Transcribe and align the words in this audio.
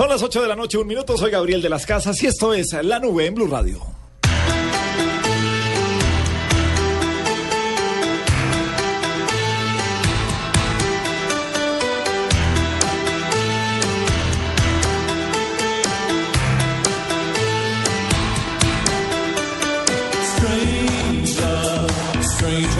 Son 0.00 0.08
las 0.08 0.22
8 0.22 0.40
de 0.40 0.48
la 0.48 0.56
noche, 0.56 0.78
un 0.78 0.86
minuto. 0.86 1.14
Soy 1.18 1.30
Gabriel 1.30 1.60
de 1.60 1.68
las 1.68 1.84
Casas 1.84 2.22
y 2.22 2.26
esto 2.26 2.54
es 2.54 2.72
La 2.82 2.98
Nube 2.98 3.26
en 3.26 3.34
Blue 3.34 3.46
Radio. 3.46 3.78
Strange 20.22 21.40
love, 21.42 21.90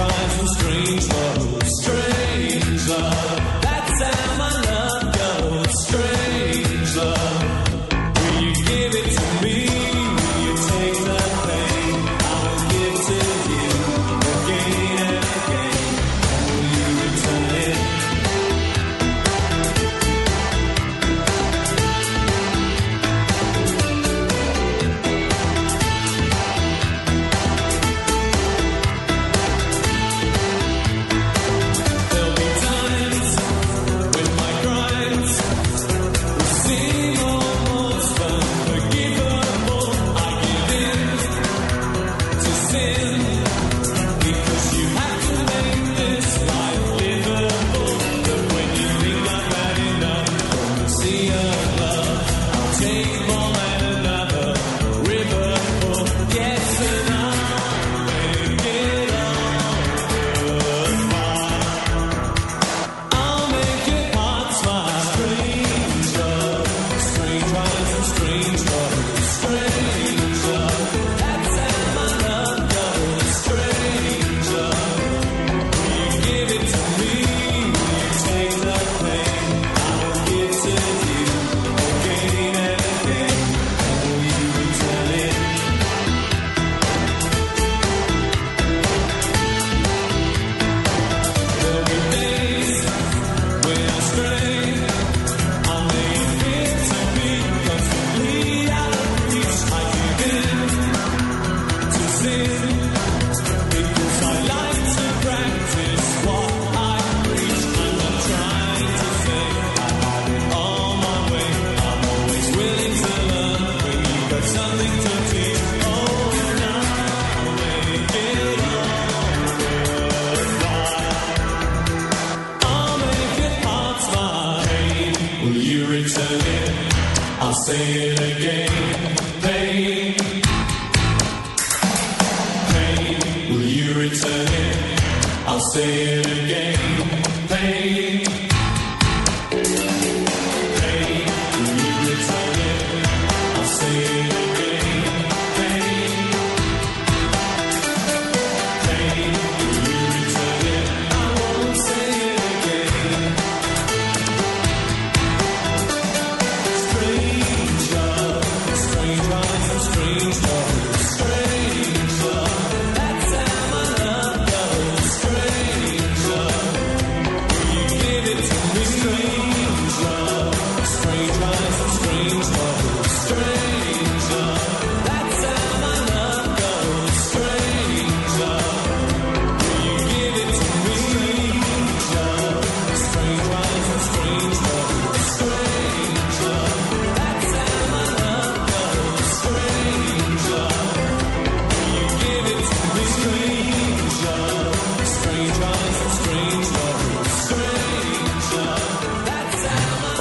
eyes 0.09 0.39
and 0.39 0.49
strange 0.57 1.09
love, 1.11 1.30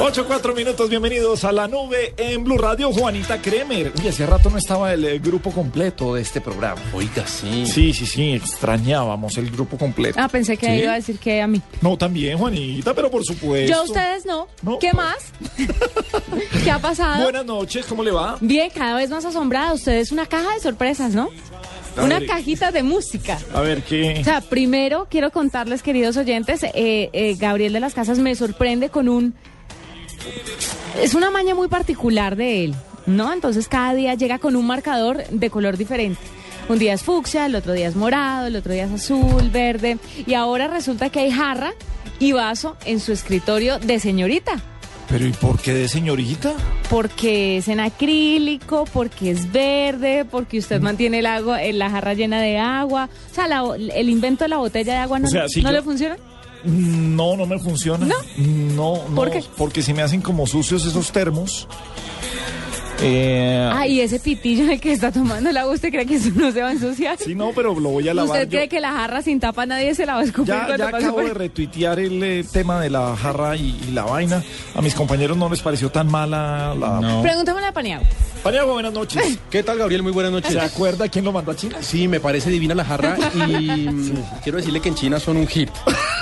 8, 0.10 0.26
4 0.26 0.56
minutos, 0.56 0.90
bienvenidos 0.90 1.44
a 1.44 1.52
la 1.52 1.68
nube 1.68 2.16
en 2.18 2.44
Blue 2.44 2.58
Radio. 2.58 2.92
Juanita 2.92 3.40
Kremer. 3.40 3.94
Uy, 3.96 4.08
hace 4.08 4.26
rato 4.26 4.50
no 4.50 4.58
estaba 4.58 4.92
el 4.92 5.06
eh, 5.06 5.20
grupo 5.20 5.52
completo 5.52 6.16
de 6.16 6.24
este 6.24 6.42
programa. 6.42 6.82
Oiga, 6.94 7.28
sí. 7.28 7.68
Sí, 7.68 7.94
sí, 7.94 8.08
sí, 8.08 8.32
extrañábamos 8.32 9.38
el 9.38 9.52
grupo 9.52 9.78
completo. 9.78 10.20
Ah, 10.20 10.28
pensé 10.28 10.58
que 10.58 10.66
¿Sí? 10.66 10.82
iba 10.82 10.94
a 10.94 10.96
decir 10.96 11.20
que 11.20 11.44
a 11.44 11.46
mí. 11.48 11.62
No, 11.82 11.96
también, 11.96 12.40
Juanita, 12.40 12.96
pero 12.96 13.12
por 13.12 13.24
supuesto. 13.24 13.72
Yo 13.72 13.82
a 13.82 13.84
ustedes 13.84 14.26
no. 14.26 14.48
No, 14.64 14.80
¿Qué 14.80 14.90
pues. 14.92 14.96
más? 14.96 15.32
¿Qué 16.64 16.72
ha 16.72 16.80
pasado? 16.80 17.22
Buenas 17.26 17.46
noches, 17.46 17.86
¿cómo 17.86 18.04
le 18.04 18.10
va? 18.10 18.36
Bien, 18.42 18.72
cada 18.74 18.96
vez 18.96 19.12
más 19.12 19.26
asombrada. 19.26 19.74
Ustedes 19.74 20.12
una 20.12 20.26
caja 20.26 20.56
de 20.56 20.60
sorpresas, 20.60 21.14
¿no? 21.14 21.30
A 21.96 22.04
Una 22.04 22.18
ver. 22.18 22.28
cajita 22.28 22.72
de 22.72 22.82
música. 22.82 23.38
A 23.54 23.62
ver, 23.62 23.84
¿qué? 23.84 24.18
O 24.22 24.24
sea, 24.24 24.42
primero 24.42 25.06
quiero 25.08 25.30
contarles, 25.30 25.84
queridos 25.84 26.18
oyentes, 26.18 26.64
eh, 26.64 26.72
eh, 27.14 27.36
Gabriel 27.38 27.74
de 27.74 27.80
las 27.80 27.94
Casas 27.94 28.18
me 28.18 28.34
sorprende 28.34 28.90
con 28.90 29.08
un... 29.08 29.36
Es 31.02 31.14
una 31.14 31.30
maña 31.32 31.56
muy 31.56 31.68
particular 31.68 32.36
de 32.36 32.66
él, 32.66 32.76
¿no? 33.06 33.32
Entonces 33.34 33.68
cada 33.68 33.94
día 33.94 34.16
llega 34.16 34.40
con 34.40 34.56
un 34.56 34.66
marcador 34.68 35.24
de 35.30 35.50
color 35.50 35.78
diferente. 35.78 36.22
Un 36.68 36.78
día 36.78 36.94
es 36.94 37.02
fucsia, 37.04 37.46
el 37.46 37.56
otro 37.56 37.74
día 37.74 37.88
es 37.88 37.96
morado, 37.96 38.48
el 38.48 38.56
otro 38.56 38.74
día 38.74 38.86
es 38.86 38.92
azul, 38.92 39.50
verde. 39.52 39.98
Y 40.28 40.34
ahora 40.36 40.68
resulta 40.68 41.10
que 41.10 41.20
hay 41.22 41.32
jarra 41.32 41.72
y 42.20 42.32
vaso 42.34 42.76
en 42.86 43.00
su 43.00 43.12
escritorio 43.12 43.80
de 43.80 44.00
señorita. 44.00 44.62
¿Pero 45.08 45.26
y 45.26 45.32
por 45.32 45.60
qué 45.60 45.74
de 45.74 45.88
señorita? 45.88 46.54
Porque 46.88 47.58
es 47.58 47.68
en 47.68 47.80
acrílico, 47.80 48.86
porque 48.94 49.32
es 49.32 49.52
verde, 49.52 50.24
porque 50.30 50.60
usted 50.60 50.80
mantiene 50.82 51.20
el 51.20 51.26
agua, 51.26 51.64
eh, 51.64 51.74
la 51.74 51.90
jarra 51.90 52.14
llena 52.14 52.40
de 52.40 52.60
agua. 52.60 53.10
O 53.32 53.34
sea, 53.34 53.48
la- 53.48 53.64
el 53.96 54.10
invento 54.10 54.44
de 54.44 54.50
la 54.50 54.58
botella 54.58 54.94
de 54.94 55.00
agua 55.00 55.18
no, 55.18 55.28
O 55.28 55.32
sea, 55.32 55.48
si 55.48 55.64
¿no 55.64 55.70
yo- 55.72 55.78
le 55.78 55.82
funciona. 55.82 56.18
No, 56.64 57.38
no 57.38 57.46
me 57.46 57.60
funciona. 57.60 58.06
¿No? 58.06 58.16
No, 58.38 59.04
no. 59.10 59.16
¿Por 59.16 59.32
qué? 59.32 59.44
Porque 59.58 59.82
se 59.82 59.94
me 59.94 60.02
hacen 60.02 60.22
como 60.22 60.46
sucios 60.48 60.86
esos 60.86 61.12
termos. 61.12 61.68
Eh, 63.02 63.70
Ah, 63.72 63.88
y 63.88 64.02
ese 64.02 64.20
pitillo 64.20 64.64
en 64.66 64.72
el 64.72 64.82
que 64.82 64.92
está 64.92 65.10
tomando 65.12 65.50
el 65.50 65.56
agua, 65.56 65.74
¿usted 65.74 65.90
cree 65.90 66.06
que 66.06 66.16
eso 66.16 66.32
no 66.36 66.52
se 66.52 66.62
va 66.62 66.68
a 66.70 66.72
ensuciar? 66.74 67.18
Sí, 67.18 67.34
no, 67.34 67.52
pero 67.56 67.80
lo 67.80 67.90
voy 67.92 68.10
a 68.10 68.14
lavar. 68.14 68.32
¿Usted 68.32 68.50
yo. 68.50 68.58
cree 68.58 68.68
que 68.68 68.82
la 68.82 68.92
jarra 68.92 69.22
sin 69.22 69.40
tapa 69.40 69.66
nadie 69.66 69.96
se 69.96 70.06
la 70.06 70.16
va 70.16 70.22
a 70.22 70.24
escupir 70.24 70.54
Ya, 70.54 70.76
ya 70.76 70.88
acabo 70.90 71.16
por 71.16 71.26
de 71.26 71.34
retuitear 71.34 71.98
el 72.00 72.22
eh, 72.22 72.46
tema 72.52 72.82
de 72.82 72.90
la 72.90 73.16
jarra 73.16 73.56
y, 73.56 73.80
y 73.88 73.92
la 73.92 74.04
vaina. 74.04 74.44
A 74.76 74.82
mis 74.82 74.94
compañeros 74.96 75.38
no 75.38 75.50
les 75.50 75.62
pareció 75.62 75.90
tan 75.90 76.08
mala 76.12 76.76
la... 76.76 77.22
Pregúntame 77.22 77.66
a 77.66 77.72
Paniagua. 77.72 78.06
Paniagua, 78.44 78.74
buenas 78.74 78.92
noches. 78.94 79.40
¿Qué 79.50 79.64
tal, 79.64 79.78
Gabriel? 79.78 80.04
Muy 80.04 80.12
buenas 80.12 80.34
noches. 80.34 80.52
¿Se 80.52 80.60
acuerda 80.60 81.08
quién 81.08 81.24
lo 81.24 81.32
mandó 81.32 81.52
a 81.52 81.56
China? 81.56 81.78
Sí, 81.80 82.08
me 82.10 82.20
parece 82.20 82.50
divina 82.50 82.76
la 82.76 82.84
jarra 82.84 83.18
y 83.48 83.88
mm, 83.90 84.14
quiero 84.44 84.58
decirle 84.58 84.82
que 84.82 84.90
en 84.90 84.96
China 84.96 85.20
son 85.22 85.38
un 85.38 85.48
hit. 85.48 85.70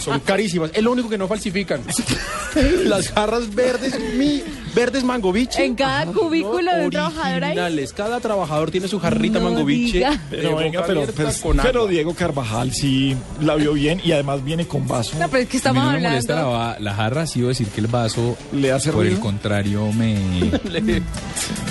son 0.00 0.20
carísimas. 0.20 0.70
Es 0.74 0.82
lo 0.82 0.92
único 0.92 1.08
que 1.08 1.18
no 1.18 1.28
falsifican. 1.28 1.82
Las 2.84 3.10
jarras 3.10 3.54
verdes, 3.54 3.98
mi, 4.14 4.42
verdes 4.74 5.04
mangoviche. 5.04 5.64
En 5.64 5.74
cada 5.74 6.06
cubículo 6.06 6.74
de 6.74 6.84
un 6.84 6.90
trabajador 6.90 7.44
ahí. 7.44 7.50
Originales. 7.52 7.92
Cada 7.92 8.20
trabajador 8.20 8.70
tiene 8.70 8.88
su 8.88 8.98
jarrita 9.00 9.38
No 9.38 9.50
mangoviche. 9.50 10.04
Pero 10.30 10.56
venga, 10.56 10.82
pero, 10.86 11.00
abierta 11.02 11.14
pero, 11.16 11.40
con 11.42 11.56
pero 11.58 11.80
agua. 11.80 11.90
Diego 11.90 12.14
Carvajal 12.14 12.72
sí 12.72 13.16
la 13.40 13.54
vio 13.56 13.72
bien 13.72 14.00
y 14.04 14.12
además 14.12 14.44
viene 14.44 14.66
con 14.66 14.86
vaso. 14.86 15.16
No, 15.18 15.28
pero 15.28 15.42
es 15.42 15.48
que 15.48 15.56
A 15.56 15.72
mí 15.72 15.78
estamos 15.78 15.84
no 15.84 15.90
me 15.92 16.00
molesta 16.00 16.34
la, 16.34 16.40
hablando... 16.42 16.58
va- 16.58 16.78
la 16.80 16.94
jarra, 16.94 17.26
sí 17.26 17.40
debo 17.40 17.48
decir 17.48 17.68
que 17.68 17.80
el 17.80 17.86
vaso, 17.86 18.36
¿Le 18.52 18.72
hace 18.72 18.90
por 18.92 19.00
ruido? 19.02 19.14
el 19.16 19.20
contrario, 19.20 19.92
me, 19.92 20.16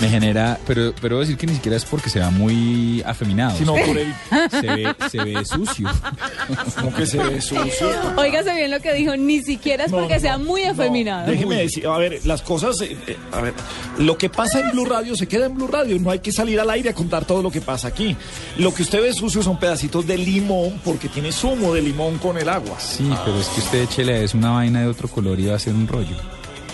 me 0.01 0.09
genera, 0.09 0.57
pero, 0.67 0.93
pero 1.01 1.15
debo 1.15 1.19
decir 1.21 1.37
que 1.37 1.47
ni 1.47 1.53
siquiera 1.55 1.77
es 1.77 1.85
porque 1.85 2.09
se 2.09 2.19
va 2.19 2.29
muy 2.31 3.01
afeminado. 3.05 3.57
Sino 3.57 3.73
por 3.73 3.97
el... 3.97 4.13
se, 4.51 4.61
ve, 4.67 4.95
se 5.09 5.17
ve 5.23 5.45
sucio. 5.45 5.89
Como 6.79 6.93
que 6.93 7.05
se 7.05 7.17
ve 7.17 7.41
sucio. 7.41 7.89
Óigase 8.17 8.53
bien 8.55 8.71
lo 8.71 8.79
que 8.79 8.93
dijo, 8.93 9.15
ni 9.17 9.41
siquiera 9.41 9.85
es 9.85 9.91
No, 9.91 9.99
porque 9.99 10.15
no, 10.15 10.19
sea 10.21 10.37
muy 10.37 10.63
no. 10.63 10.71
afeminado. 10.71 11.29
déjeme 11.29 11.55
decir, 11.57 11.87
a 11.87 11.97
ver, 11.97 12.19
las 12.25 12.41
cosas, 12.41 12.77
eh, 12.89 12.97
eh, 13.07 13.17
a 13.31 13.41
ver, 13.41 13.53
lo 13.99 14.17
que 14.17 14.29
pasa 14.29 14.59
en 14.59 14.71
Blue 14.71 14.85
Radio 14.85 15.15
se 15.15 15.27
queda 15.27 15.45
en 15.45 15.55
Blue 15.55 15.67
Radio, 15.67 15.97
no 15.99 16.11
hay 16.11 16.19
que 16.19 16.31
salir 16.31 16.59
al 16.59 16.69
aire 16.69 16.89
a 16.89 16.93
contar 16.93 17.25
todo 17.25 17.41
lo 17.41 17.51
que 17.51 17.61
pasa 17.61 17.87
aquí. 17.89 18.15
Lo 18.57 18.73
que 18.73 18.83
usted 18.83 19.01
ve 19.01 19.13
sucio 19.13 19.41
son 19.43 19.57
pedacitos 19.59 20.05
de 20.07 20.17
limón 20.17 20.81
porque 20.83 21.07
tiene 21.09 21.31
zumo 21.31 21.73
de 21.73 21.81
limón 21.81 22.17
con 22.17 22.37
el 22.37 22.49
agua. 22.49 22.79
Sí, 22.79 23.09
pero 23.25 23.39
es 23.39 23.47
que 23.47 23.59
usted 23.61 23.81
échele 23.83 24.23
es 24.23 24.33
una 24.33 24.51
vaina 24.51 24.81
de 24.81 24.87
otro 24.87 25.07
color 25.07 25.39
y 25.39 25.45
va 25.47 25.55
a 25.55 25.59
ser 25.59 25.73
un 25.73 25.87
rollo. 25.87 26.15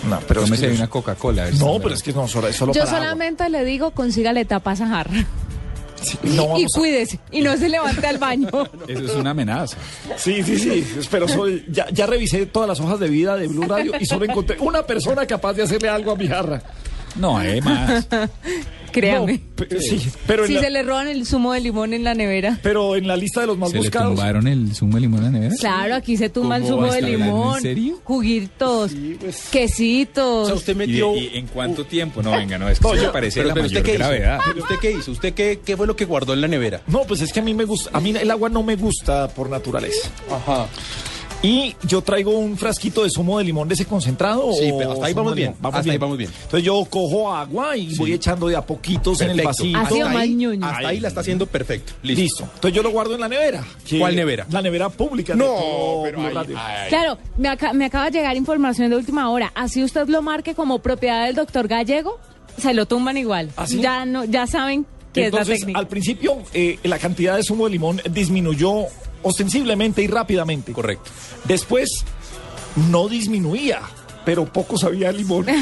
No, 0.08 0.20
pero 0.28 0.40
es 0.40 0.46
Tómese 0.46 0.68
que- 0.68 0.74
una 0.74 0.88
Coca-Cola. 0.88 1.50
No, 1.52 1.78
pero 1.82 1.94
es 1.94 2.02
que 2.02 2.12
no, 2.12 2.28
solo, 2.28 2.46
es 2.48 2.54
solo 2.56 2.72
Yo 2.72 2.80
para 2.80 2.90
agua. 2.92 3.00
solamente 3.04 3.48
le 3.48 3.64
digo, 3.64 3.90
consígale 3.92 4.44
tapa 4.44 4.72
a 4.72 4.76
jarra. 4.76 5.24
Sí, 6.00 6.18
no 6.22 6.58
y 6.58 6.64
a- 6.64 6.66
cuídese, 6.74 7.18
y 7.32 7.40
no 7.40 7.56
se 7.56 7.68
levante 7.68 8.06
al 8.06 8.18
baño. 8.18 8.48
Eso 8.88 9.04
es 9.04 9.14
una 9.14 9.30
amenaza. 9.30 9.76
Sí, 10.16 10.42
sí, 10.42 10.58
sí, 10.58 10.86
pero 11.10 11.26
soy- 11.26 11.64
ya, 11.68 11.88
ya 11.90 12.06
revisé 12.06 12.46
todas 12.46 12.68
las 12.68 12.80
hojas 12.80 13.00
de 13.00 13.08
vida 13.08 13.36
de 13.36 13.48
Blue 13.48 13.64
Radio 13.66 13.92
y 13.98 14.04
solo 14.06 14.24
encontré 14.24 14.56
una 14.60 14.82
persona 14.84 15.26
capaz 15.26 15.54
de 15.54 15.62
hacerle 15.62 15.88
algo 15.88 16.12
a 16.12 16.16
mi 16.16 16.28
jarra. 16.28 16.62
No, 17.18 17.38
además. 17.38 18.06
Créame. 18.92 19.32
No, 19.34 19.56
pe- 19.66 19.80
sí, 19.80 20.08
pero 20.26 20.44
en, 20.44 20.48
si 20.48 20.54
la, 20.54 20.60
se 20.62 20.70
le 20.70 20.82
roban 20.82 21.06
el 21.08 21.26
zumo 21.26 21.52
de 21.52 21.60
limón 21.60 21.92
en 21.92 22.02
la 22.02 22.14
nevera. 22.14 22.58
pero 22.62 22.96
en 22.96 23.06
la 23.06 23.14
lista 23.14 23.42
de 23.42 23.48
los 23.48 23.58
más 23.58 23.68
¿Se 23.68 23.74
le 23.76 23.80
buscados. 23.82 24.14
tumbaron 24.14 24.46
el 24.46 24.74
zumo 24.74 24.94
de 24.94 25.00
limón 25.02 25.20
a 25.20 25.24
la 25.24 25.30
nevera? 25.32 25.54
Claro, 25.58 25.94
aquí 25.96 26.16
se 26.16 26.30
tumba 26.30 26.56
el 26.56 26.62
¿Cómo 26.62 26.76
zumo 26.76 26.92
de 26.94 27.02
limón. 27.02 27.56
en 27.56 27.62
serio? 27.62 28.00
Juguitos, 28.04 28.92
pues. 29.20 29.48
quesitos. 29.50 30.44
O 30.44 30.46
sea, 30.46 30.54
usted 30.54 30.72
¿Y, 30.72 30.76
metió... 30.76 31.12
de- 31.12 31.18
y 31.18 31.30
en 31.36 31.46
cuánto 31.48 31.84
tiempo? 31.84 32.22
No, 32.22 32.30
venga, 32.30 32.56
no, 32.56 32.70
es 32.70 32.78
que 32.78 32.88
No, 32.88 32.94
yo- 32.94 33.12
parece 33.12 33.40
Pero, 33.40 33.48
la 33.48 33.54
pero 33.54 33.64
mayor 33.66 33.76
usted 33.82 33.84
qué 33.84 33.96
hizo? 33.98 33.98
gravedad. 34.08 34.38
Pero 34.46 34.62
usted 34.62 34.76
qué 34.80 34.90
hizo? 34.92 35.10
¿Usted 35.10 35.34
qué, 35.34 35.60
qué 35.62 35.76
fue 35.76 35.86
lo 35.86 35.94
que 35.94 36.04
guardó 36.06 36.32
en 36.32 36.40
la 36.40 36.48
nevera? 36.48 36.80
No, 36.86 37.02
pues 37.02 37.20
es 37.20 37.34
que 37.34 37.40
a 37.40 37.42
mí 37.42 37.52
me 37.52 37.64
gusta, 37.64 37.90
a 37.92 38.00
mí 38.00 38.14
el 38.18 38.30
agua 38.30 38.48
no 38.48 38.62
me 38.62 38.76
gusta 38.76 39.28
por 39.28 39.50
naturaleza. 39.50 40.08
Ajá. 40.30 40.68
Y 41.46 41.76
yo 41.86 42.02
traigo 42.02 42.32
un 42.32 42.56
frasquito 42.58 43.04
de 43.04 43.10
zumo 43.10 43.38
de 43.38 43.44
limón 43.44 43.68
de 43.68 43.74
ese 43.74 43.84
concentrado. 43.84 44.52
Sí, 44.52 44.70
o 44.72 44.78
pero 44.78 44.92
hasta 44.92 45.06
ahí 45.06 45.14
vamos 45.14 45.34
bien, 45.36 45.54
hasta 45.62 45.90
ahí 45.92 45.98
vamos 45.98 46.18
bien. 46.18 46.30
Entonces 46.42 46.64
yo 46.64 46.84
cojo 46.90 47.32
agua 47.32 47.76
y 47.76 47.94
voy 47.96 48.12
echando 48.14 48.48
de 48.48 48.56
a 48.56 48.62
poquitos 48.66 49.20
en 49.20 49.30
el 49.30 49.42
vasito. 49.42 49.78
Así 49.78 50.00
Hasta 50.00 50.18
ahí, 50.20 50.44
hasta 50.60 50.88
ahí 50.88 51.00
la 51.00 51.08
está 51.08 51.20
haciendo 51.20 51.46
perfecto. 51.46 51.92
Listo. 52.02 52.22
Listo. 52.22 52.44
Entonces 52.54 52.72
yo 52.72 52.82
lo 52.82 52.90
guardo 52.90 53.14
en 53.14 53.20
la 53.20 53.28
nevera. 53.28 53.64
¿Cuál 53.98 54.16
nevera? 54.16 54.46
La 54.50 54.60
nevera 54.60 54.88
pública. 54.88 55.34
No, 55.36 56.00
pero 56.02 56.20
ahí- 56.20 56.34
Radio. 56.34 56.56
ay. 56.58 56.88
Claro, 56.88 57.18
me, 57.36 57.48
aca- 57.48 57.72
me 57.72 57.84
acaba 57.84 58.06
de 58.06 58.18
llegar 58.18 58.36
información 58.36 58.90
de 58.90 58.96
última 58.96 59.30
hora. 59.30 59.52
Así 59.54 59.84
usted 59.84 60.08
lo 60.08 60.22
marque 60.22 60.54
como 60.54 60.80
propiedad 60.80 61.26
del 61.26 61.36
doctor 61.36 61.68
Gallego, 61.68 62.18
se 62.58 62.74
lo 62.74 62.86
tumban 62.86 63.16
igual. 63.18 63.50
¿Ah, 63.56 63.66
sí? 63.68 63.80
Ya 63.80 64.04
no, 64.04 64.24
ya 64.24 64.46
saben 64.48 64.84
que 65.12 65.26
es 65.26 65.32
la 65.32 65.38
Entonces, 65.40 65.60
técnica. 65.60 65.78
al 65.78 65.86
principio, 65.88 66.38
eh, 66.52 66.78
la 66.82 66.98
cantidad 66.98 67.36
de 67.36 67.42
zumo 67.44 67.66
de 67.66 67.70
limón 67.70 68.00
disminuyó 68.10 68.86
ostensiblemente 69.26 70.02
y 70.02 70.06
rápidamente. 70.06 70.72
Correcto. 70.72 71.10
Después, 71.44 71.90
no 72.90 73.08
disminuía, 73.08 73.80
pero 74.24 74.44
poco 74.44 74.78
sabía 74.78 75.12
limón. 75.12 75.46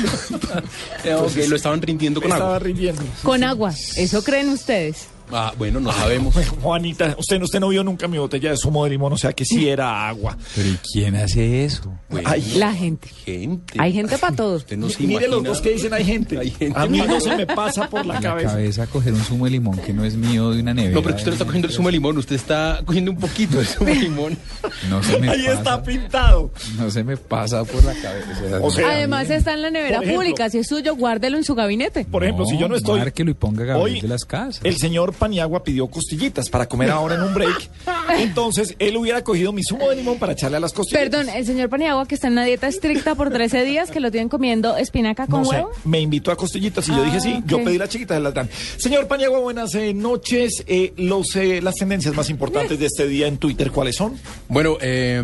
Ok, 1.19 1.37
lo 1.49 1.57
estaban 1.57 1.83
rindiendo 1.83 2.21
con 2.21 2.31
Estaba 2.31 2.57
agua. 2.57 2.59
rindiendo. 2.61 3.03
Con 3.23 3.45
agua, 3.45 3.75
eso 3.97 4.25
creen 4.25 4.49
ustedes. 4.49 5.09
Ah, 5.33 5.53
bueno, 5.59 5.81
no 5.81 5.93
sabemos. 5.93 6.35
Juanita, 6.63 7.15
usted, 7.19 7.41
usted 7.43 7.61
no 7.61 7.69
vio 7.69 7.83
nunca 7.85 8.07
mi 8.09 8.19
botella 8.19 8.51
de 8.51 8.57
zumo 8.57 8.85
de 8.85 8.91
limón, 8.91 9.13
o 9.13 9.17
sea 9.19 9.33
que 9.33 9.45
sí 9.45 9.69
era 9.69 10.09
agua. 10.09 10.37
Pero 10.55 10.69
¿y 10.69 10.79
quién 10.93 11.17
hace 11.17 11.65
eso? 11.65 11.93
Bueno, 12.09 12.29
Ay, 12.31 12.55
La 12.57 12.73
gente. 12.73 13.09
gente. 13.25 13.75
Hay 13.79 13.93
gente 13.93 14.19
para 14.19 14.37
todos. 14.37 14.63
Usted 14.63 14.77
no 14.77 14.89
se 14.89 15.03
Mire 15.05 15.29
los 15.29 15.43
dos 15.43 15.61
que 15.61 15.71
dicen 15.71 15.93
hay 15.95 16.05
gente. 16.05 16.39
Hay 16.39 16.51
gente. 16.51 16.79
A 16.79 16.87
mí 16.87 16.99
no 17.01 17.21
se 17.21 17.35
me 17.37 17.47
pasa 17.47 17.89
por 17.89 18.05
la 18.07 18.15
La 18.15 18.21
cabeza. 18.21 18.51
cabeza 18.51 18.87
coger 18.87 19.13
un 19.13 19.21
zumo 19.25 19.45
de 19.47 19.53
limón 19.53 19.79
que 19.79 19.93
no 19.93 20.05
es 20.05 20.15
mío 20.17 20.51
de 20.51 20.61
una 20.61 20.75
nevera. 20.75 20.95
No, 20.95 21.03
pero 21.03 21.15
que 21.15 21.19
usted 21.21 21.31
no 21.31 21.35
está 21.35 21.45
cogiendo 21.45 21.69
el 21.69 21.75
zumo 21.75 21.89
de 21.89 21.93
limón, 21.93 22.19
usted 22.19 22.37
está 22.37 22.81
cogiendo 22.85 23.11
un 23.11 23.19
poquito 23.19 23.59
de 23.59 23.65
zumo 23.65 23.91
de 23.91 23.97
limón. 23.97 24.39
No 24.91 25.03
se 25.03 25.19
me 25.19 25.29
Ahí 25.31 25.43
pasa. 25.47 25.53
está 25.59 25.83
pintado. 25.83 26.53
No 26.79 26.91
se 26.91 27.03
me 27.05 27.17
pasa 27.17 27.65
por 27.65 27.83
la 27.85 27.95
cabeza. 27.95 28.61
O 28.63 28.71
sea, 28.71 28.91
Además 28.93 29.31
está 29.31 29.55
en 29.55 29.63
la 29.63 29.71
nevera 29.71 29.99
ejemplo- 29.99 30.15
pública, 30.17 30.51
si 30.51 30.59
es 30.59 30.67
suyo, 30.69 30.95
guárdelo 30.97 31.37
en 31.39 31.45
su 31.45 31.55
gabinete. 31.55 32.05
Por 32.05 32.23
ejemplo, 32.25 32.45
si 32.47 32.59
yo 32.59 32.69
no 32.69 32.77
estoy. 32.77 32.99
Márquelo 33.01 33.31
y 33.31 33.35
ponga 33.35 33.65
Gabriel 33.65 33.95
Hoy, 33.97 34.01
de 34.01 34.09
las 34.09 34.25
casas. 34.25 34.61
El 34.65 34.77
señor 34.77 35.14
Paniagua 35.15 35.65
pidió 35.65 35.87
costillitas 35.89 36.49
para 36.51 36.67
comer 36.69 36.91
ahora 36.91 37.15
en 37.15 37.23
un 37.23 37.33
break. 37.35 37.71
Entonces, 38.19 38.75
él 38.79 38.97
hubiera 38.97 39.23
cogido 39.25 39.53
mi 39.53 39.63
zumo 39.63 39.89
de 39.89 39.97
limón 39.97 40.19
para 40.19 40.33
echarle 40.33 40.57
a 40.57 40.61
las 40.61 40.73
costillitas. 40.73 41.09
Perdón, 41.11 41.29
el 41.35 41.47
señor 41.47 41.69
Paniagua 41.69 42.07
que 42.07 42.15
está 42.15 42.27
en 42.27 42.35
una 42.35 42.45
dieta 42.45 42.69
estricta 42.69 43.15
por 43.15 43.31
13 43.31 43.65
días, 43.65 43.91
que 43.91 44.01
lo 44.01 44.11
tienen 44.11 44.29
comiendo 44.29 44.77
espinaca 44.77 45.27
con 45.27 45.43
No 45.43 45.47
sé, 45.49 45.57
huevo. 45.57 45.71
me 45.85 46.01
invitó 46.01 46.31
a 46.31 46.37
costillitas 46.37 46.87
y 46.89 46.93
yo 46.93 47.03
Ah, 47.03 47.05
dije 47.07 47.21
sí, 47.21 47.43
yo 47.47 47.57
ok. 47.59 47.65
pedí 47.65 47.79
las 47.79 47.89
chiquitas 47.89 48.17
de 48.19 48.23
las 48.23 48.35
dan. 48.35 48.49
Señor 48.77 49.07
Paniagua, 49.09 49.39
buenas 49.41 49.75
eh, 49.75 49.95
noches. 49.95 50.63
Eh, 50.67 50.93
los, 50.97 51.35
eh, 51.37 51.61
las 51.63 51.75
tendencias 51.77 52.15
más 52.15 52.31
importantes 52.31 52.79
de 52.79 52.87
este 52.87 53.07
día 53.09 53.27
en 53.27 53.39
Twitter, 53.39 53.71
¿cuáles 53.71 53.97
son? 53.97 54.15
Bueno, 54.49 54.77
eh, 54.81 55.23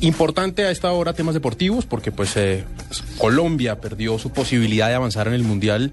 importante 0.00 0.64
a 0.64 0.70
esta 0.70 0.92
hora 0.92 1.12
temas 1.12 1.34
deportivos, 1.34 1.84
porque 1.86 2.12
pues 2.12 2.36
eh, 2.36 2.64
Colombia 3.18 3.80
perdió 3.80 4.18
su 4.18 4.30
posibilidad 4.30 4.88
de 4.88 4.94
avanzar 4.94 5.26
en 5.28 5.34
el 5.34 5.42
Mundial, 5.42 5.92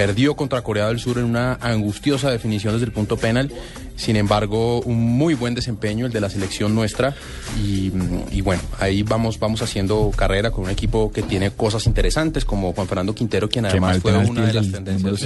perdió 0.00 0.34
contra 0.34 0.62
Corea 0.62 0.88
del 0.88 0.98
Sur 0.98 1.18
en 1.18 1.24
una 1.24 1.58
angustiosa 1.60 2.30
definición 2.30 2.72
desde 2.72 2.86
el 2.86 2.92
punto 2.92 3.18
penal. 3.18 3.52
Sin 3.96 4.16
embargo, 4.16 4.80
un 4.80 4.96
muy 4.98 5.34
buen 5.34 5.54
desempeño 5.54 6.06
el 6.06 6.12
de 6.12 6.22
la 6.22 6.30
selección 6.30 6.74
nuestra 6.74 7.14
y, 7.62 7.90
mm, 7.90 8.28
y 8.32 8.40
bueno, 8.40 8.62
ahí 8.78 9.02
vamos, 9.02 9.38
vamos 9.38 9.60
haciendo 9.60 10.10
carrera 10.16 10.52
con 10.52 10.64
un 10.64 10.70
equipo 10.70 11.12
que 11.12 11.22
tiene 11.22 11.50
cosas 11.50 11.86
interesantes 11.86 12.46
como 12.46 12.72
Juan 12.72 12.88
Fernando 12.88 13.14
Quintero, 13.14 13.50
quien 13.50 13.66
además 13.66 13.98
fue 13.98 14.16
una 14.16 14.46
de 14.46 14.54
las 14.54 14.72
tendencias. 14.72 15.20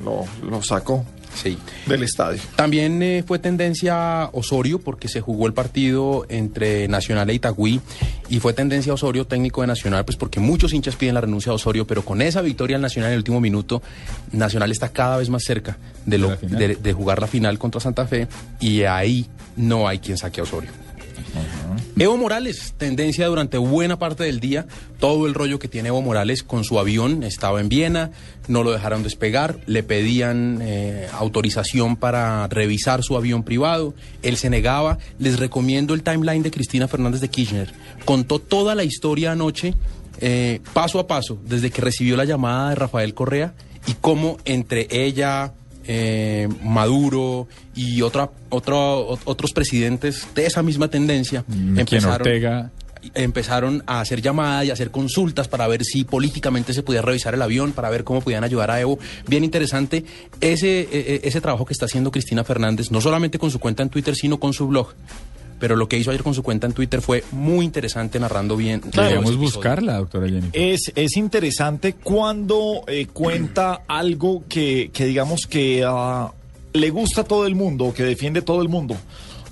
lo, 0.00 0.24
lo 0.48 0.62
sacó. 0.62 1.04
Sí. 1.34 1.58
del 1.86 2.02
estadio. 2.02 2.40
También 2.56 3.02
eh, 3.02 3.24
fue 3.26 3.38
tendencia 3.38 4.28
Osorio 4.32 4.78
porque 4.78 5.08
se 5.08 5.20
jugó 5.20 5.46
el 5.46 5.52
partido 5.52 6.26
entre 6.28 6.88
Nacional 6.88 7.30
e 7.30 7.34
Itagüí 7.34 7.80
y 8.28 8.40
fue 8.40 8.52
tendencia 8.52 8.92
Osorio, 8.92 9.26
técnico 9.26 9.60
de 9.60 9.68
Nacional, 9.68 10.04
pues 10.04 10.16
porque 10.16 10.40
muchos 10.40 10.72
hinchas 10.72 10.96
piden 10.96 11.14
la 11.14 11.20
renuncia 11.20 11.50
de 11.50 11.56
Osorio, 11.56 11.86
pero 11.86 12.04
con 12.04 12.22
esa 12.22 12.42
victoria 12.42 12.76
al 12.76 12.82
Nacional 12.82 13.10
en 13.10 13.14
el 13.14 13.18
último 13.18 13.40
minuto, 13.40 13.82
Nacional 14.32 14.70
está 14.70 14.90
cada 14.90 15.16
vez 15.16 15.28
más 15.30 15.42
cerca 15.44 15.78
lo, 16.06 16.36
de, 16.36 16.76
de 16.76 16.92
jugar 16.92 17.20
la 17.20 17.26
final 17.26 17.58
contra 17.58 17.80
Santa 17.80 18.06
Fe 18.06 18.28
y 18.60 18.82
ahí 18.82 19.26
no 19.56 19.88
hay 19.88 19.98
quien 19.98 20.16
saque 20.16 20.40
a 20.40 20.44
Osorio. 20.44 20.70
Evo 21.98 22.16
Morales, 22.16 22.74
tendencia 22.78 23.26
durante 23.26 23.58
buena 23.58 23.98
parte 23.98 24.24
del 24.24 24.40
día, 24.40 24.66
todo 24.98 25.26
el 25.26 25.34
rollo 25.34 25.58
que 25.58 25.68
tiene 25.68 25.88
Evo 25.88 26.00
Morales 26.00 26.42
con 26.42 26.64
su 26.64 26.78
avión, 26.78 27.22
estaba 27.22 27.60
en 27.60 27.68
Viena, 27.68 28.10
no 28.48 28.62
lo 28.62 28.72
dejaron 28.72 29.02
despegar, 29.02 29.60
le 29.66 29.82
pedían 29.82 30.60
eh, 30.62 31.08
autorización 31.12 31.96
para 31.96 32.46
revisar 32.48 33.02
su 33.02 33.16
avión 33.16 33.42
privado, 33.42 33.94
él 34.22 34.36
se 34.36 34.48
negaba, 34.48 34.98
les 35.18 35.38
recomiendo 35.38 35.92
el 35.92 36.02
timeline 36.02 36.42
de 36.42 36.50
Cristina 36.50 36.88
Fernández 36.88 37.20
de 37.20 37.28
Kirchner, 37.28 37.72
contó 38.04 38.38
toda 38.38 38.74
la 38.74 38.84
historia 38.84 39.32
anoche, 39.32 39.74
eh, 40.20 40.60
paso 40.72 41.00
a 41.00 41.06
paso, 41.06 41.38
desde 41.44 41.70
que 41.70 41.82
recibió 41.82 42.16
la 42.16 42.24
llamada 42.24 42.70
de 42.70 42.76
Rafael 42.76 43.14
Correa 43.14 43.54
y 43.86 43.94
cómo 43.94 44.38
entre 44.44 44.86
ella, 44.90 45.54
eh, 45.92 46.46
Maduro 46.62 47.48
y 47.74 48.00
otra, 48.02 48.30
otro- 48.48 49.08
ot- 49.10 49.22
otros 49.24 49.52
presidentes 49.52 50.28
de 50.36 50.46
esa 50.46 50.62
misma 50.62 50.86
tendencia 50.88 51.44
Mm, 51.48 51.78
empezaron 53.14 53.82
a 53.86 54.00
hacer 54.00 54.20
llamadas 54.20 54.66
y 54.66 54.70
a 54.70 54.74
hacer 54.74 54.90
consultas 54.90 55.48
para 55.48 55.66
ver 55.66 55.82
si 55.84 56.04
políticamente 56.04 56.72
se 56.74 56.82
podía 56.82 57.00
revisar 57.02 57.34
el 57.34 57.42
avión, 57.42 57.72
para 57.72 57.88
ver 57.90 58.04
cómo 58.04 58.20
podían 58.20 58.44
ayudar 58.44 58.70
a 58.70 58.78
Evo. 58.80 58.98
Bien 59.26 59.42
interesante 59.42 60.04
ese, 60.40 60.80
eh, 60.82 60.88
eh, 60.92 61.20
ese 61.24 61.40
trabajo 61.40 61.64
que 61.64 61.72
está 61.72 61.86
haciendo 61.86 62.10
Cristina 62.10 62.44
Fernández, 62.44 62.90
no 62.90 63.00
solamente 63.00 63.38
con 63.38 63.50
su 63.50 63.58
cuenta 63.58 63.82
en 63.82 63.88
Twitter, 63.88 64.14
sino 64.14 64.38
con 64.38 64.52
su 64.52 64.66
blog. 64.68 64.88
Pero 65.60 65.76
lo 65.76 65.86
que 65.88 65.96
hizo 65.98 66.10
ayer 66.10 66.22
con 66.24 66.34
su 66.34 66.42
cuenta 66.42 66.66
en 66.66 66.72
Twitter 66.72 67.00
fue 67.00 67.22
muy 67.30 67.64
interesante, 67.64 68.18
narrando 68.18 68.56
bien. 68.56 68.80
ese 68.90 69.14
episodio. 69.14 69.38
buscarla, 69.38 69.98
doctora 69.98 70.26
Jenny. 70.28 70.48
Es, 70.54 70.90
es 70.96 71.16
interesante 71.16 71.92
cuando 71.94 72.82
eh, 72.88 73.06
cuenta 73.12 73.82
algo 73.86 74.42
que, 74.48 74.90
que 74.92 75.04
digamos 75.04 75.46
que 75.46 75.84
ah, 75.86 76.32
le 76.72 76.90
gusta 76.90 77.20
a 77.20 77.24
todo 77.24 77.46
el 77.46 77.54
mundo, 77.54 77.92
que 77.94 78.02
defiende 78.02 78.42
todo 78.42 78.62
el 78.62 78.68
mundo. 78.68 78.96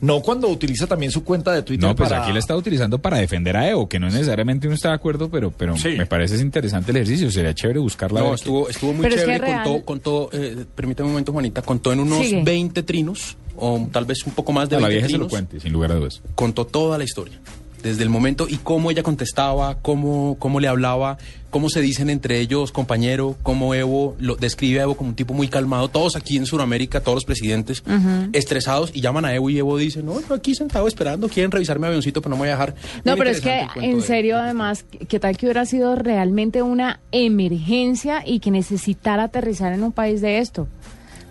No 0.01 0.21
cuando 0.23 0.47
utiliza 0.49 0.87
también 0.87 1.11
su 1.11 1.25
cuenta 1.25 1.53
de 1.53 1.63
Twitter 1.65 1.89
No, 1.89 1.97
pues 1.97 2.09
para... 2.09 2.23
aquí 2.23 2.33
la 2.33 2.39
está 2.39 2.55
utilizando 2.57 2.99
para 3.01 3.19
defender 3.19 3.57
a 3.57 3.69
Evo, 3.69 3.89
que 3.89 3.99
no 3.99 4.07
necesariamente 4.07 4.69
uno 4.69 4.77
está 4.77 4.91
de 4.91 4.95
acuerdo, 4.95 5.29
pero, 5.29 5.51
pero 5.51 5.77
Sí. 5.77 5.89
me 5.99 6.07
parece 6.07 6.37
interesante 6.41 6.93
el 6.93 6.99
ejercicio. 6.99 7.31
Sería 7.33 7.53
chévere 7.53 7.81
buscarla. 7.81 8.21
No, 8.21 8.33
estuvo, 8.35 8.69
estuvo 8.69 8.93
muy 8.93 9.03
Pero 9.03 9.17
es 9.17 9.21
que 9.23 9.27
chévere, 9.27 9.45
real- 9.45 9.65
contó, 9.65 9.85
contó 9.85 10.31
eh, 10.33 10.65
permítame 10.75 11.07
un 11.09 11.13
momento, 11.15 11.33
Juanita, 11.33 11.63
contó 11.63 11.93
en 11.93 11.99
unos 12.01 12.19
Sigue. 12.25 12.45
20 12.45 12.83
trinos, 12.85 13.37
o 13.59 13.89
tal 13.93 14.05
vez 14.05 14.25
un 14.27 14.33
poco 14.33 14.53
más 14.53 14.69
de 14.69 14.77
A 14.77 14.81
la 14.81 14.89
20 14.89 15.07
vieja 15.07 15.13
se 15.17 15.19
lo 15.19 15.29
cuente, 15.29 15.61
sin 15.61 15.73
lugar 15.73 15.93
a 15.93 15.97
dudas. 15.97 16.23
contó 16.35 16.67
toda 16.67 16.97
la 16.99 17.05
historia. 17.05 17.39
Desde 17.83 18.03
el 18.03 18.09
momento 18.09 18.49
y 18.49 18.57
cómo 18.57 18.91
ella 18.91 19.05
contestaba, 19.05 19.77
cómo, 19.81 20.35
cómo 20.41 20.59
le 20.59 20.67
hablaba, 20.67 21.17
cómo 21.49 21.71
se 21.71 21.81
dicen 21.81 22.11
entre 22.11 22.41
ellos 22.41 22.73
compañero, 22.73 23.37
cómo 23.45 23.73
Evo 23.73 24.17
lo 24.19 24.35
describe 24.35 24.81
a 24.81 24.83
Evo 24.83 24.97
como 24.97 25.11
un 25.11 25.15
tipo 25.15 25.33
muy 25.33 25.47
calmado. 25.47 25.87
Todos 25.89 26.17
aquí 26.17 26.37
en 26.39 26.47
Sudamérica, 26.47 27.01
todos 27.03 27.15
los 27.15 27.25
presidentes 27.25 27.85
estresados 28.33 28.91
y 28.95 29.01
llaman 29.01 29.25
a 29.27 29.33
Evo 29.33 29.49
y 29.49 29.59
Evo 29.59 29.77
dice, 29.79 30.03
no, 30.03 30.21
yo 30.21 30.35
aquí 30.35 30.57
sentado 30.57 30.89
esperando, 30.89 31.29
quieren 31.29 31.53
revisar 31.53 31.79
mi 31.79 31.87
avioncito, 31.87 32.21
pero 32.21 32.31
no 32.31 32.37
me 32.37 32.41
voy 32.41 32.49
a 32.49 32.53
dejar. 32.53 32.75
No, 33.05 33.17
pero 33.17 33.31
es 33.31 33.41
que 33.41 33.67
en 33.77 33.99
de- 34.01 34.03
serio, 34.03 34.39
además, 34.39 34.85
¿qué 35.09 35.21
tal 35.21 35.37
que 35.37 35.47
hubiera 35.47 35.65
sido 35.65 35.95
realmente 35.95 36.63
una 36.63 36.99
emergencia 37.13 38.25
y 38.27 38.41
que 38.41 38.51
necesitara 38.51 39.23
aterrizar 39.23 39.73
en 39.73 39.85
un 39.85 39.93
país 39.93 40.21
de 40.21 40.39
esto? 40.39 40.67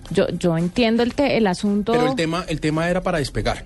Yo, 0.09 0.27
yo 0.29 0.57
entiendo 0.57 1.03
el, 1.03 1.13
te- 1.13 1.37
el 1.37 1.47
asunto. 1.47 1.91
Pero 1.93 2.09
el 2.09 2.15
tema, 2.15 2.45
el 2.47 2.59
tema 2.61 2.89
era 2.89 3.01
para 3.01 3.17
despegar. 3.19 3.65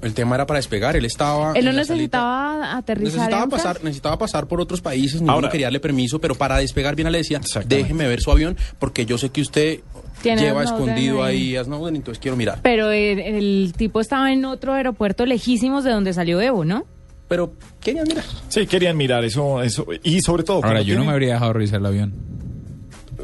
El 0.00 0.14
tema 0.14 0.34
era 0.34 0.46
para 0.46 0.58
despegar. 0.58 0.96
Él 0.96 1.04
estaba. 1.04 1.52
Él 1.54 1.64
no 1.64 1.70
salita. 1.72 1.80
necesitaba 1.94 2.76
aterrizar. 2.76 3.14
Necesitaba 3.14 3.46
pasar, 3.48 3.72
caso. 3.74 3.84
necesitaba 3.84 4.18
pasar 4.18 4.48
por 4.48 4.60
otros 4.60 4.80
países, 4.80 5.14
ninguno 5.20 5.32
Ahora- 5.34 5.48
quería 5.50 5.66
darle 5.66 5.78
permiso, 5.80 6.18
pero 6.20 6.34
para 6.34 6.56
despegar 6.58 6.96
bien 6.96 7.10
le 7.12 7.18
decía, 7.18 7.40
déjeme 7.66 8.08
ver 8.08 8.20
su 8.20 8.30
avión, 8.32 8.56
porque 8.80 9.06
yo 9.06 9.16
sé 9.16 9.30
que 9.30 9.40
usted 9.42 9.80
Tiene 10.20 10.42
lleva 10.42 10.64
escondido 10.64 11.22
ahí. 11.22 11.54
a 11.56 11.62
Snowden, 11.62 11.94
entonces 11.96 12.20
quiero 12.20 12.36
mirar. 12.36 12.58
Pero 12.62 12.90
el, 12.90 13.20
el 13.20 13.74
tipo 13.76 14.00
estaba 14.00 14.32
en 14.32 14.44
otro 14.44 14.72
aeropuerto 14.72 15.24
lejísimos 15.24 15.84
de 15.84 15.90
donde 15.92 16.12
salió 16.12 16.40
Evo, 16.40 16.64
¿no? 16.64 16.84
Pero 17.28 17.52
querían 17.80 18.06
mirar. 18.08 18.24
Sí, 18.48 18.66
querían 18.66 18.96
mirar 18.96 19.24
eso, 19.24 19.62
eso. 19.62 19.86
Y 20.02 20.20
sobre 20.20 20.42
todo... 20.42 20.64
Ahora, 20.64 20.82
yo 20.82 20.96
no 20.98 21.04
me 21.04 21.12
habría 21.12 21.34
dejado 21.34 21.52
revisar 21.52 21.78
el 21.78 21.86
avión. 21.86 22.12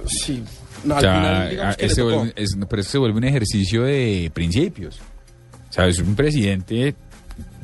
Sí. 0.07 0.43
No, 0.89 0.95
O 0.95 0.97
al 0.97 1.03
sea, 1.03 1.15
final, 1.15 1.77
que 1.77 1.87
ese 1.87 2.03
vuelve- 2.03 2.33
es- 2.37 2.57
pero 2.69 2.81
eso 2.83 2.91
se 2.91 2.99
vuelve 2.99 3.19
un 3.19 3.25
ejercicio 3.25 3.83
de 3.85 4.31
principios. 4.35 4.99
O 5.69 5.73
sea, 5.73 5.87
es 5.87 5.99
un 5.99 6.15
presidente 6.17 6.95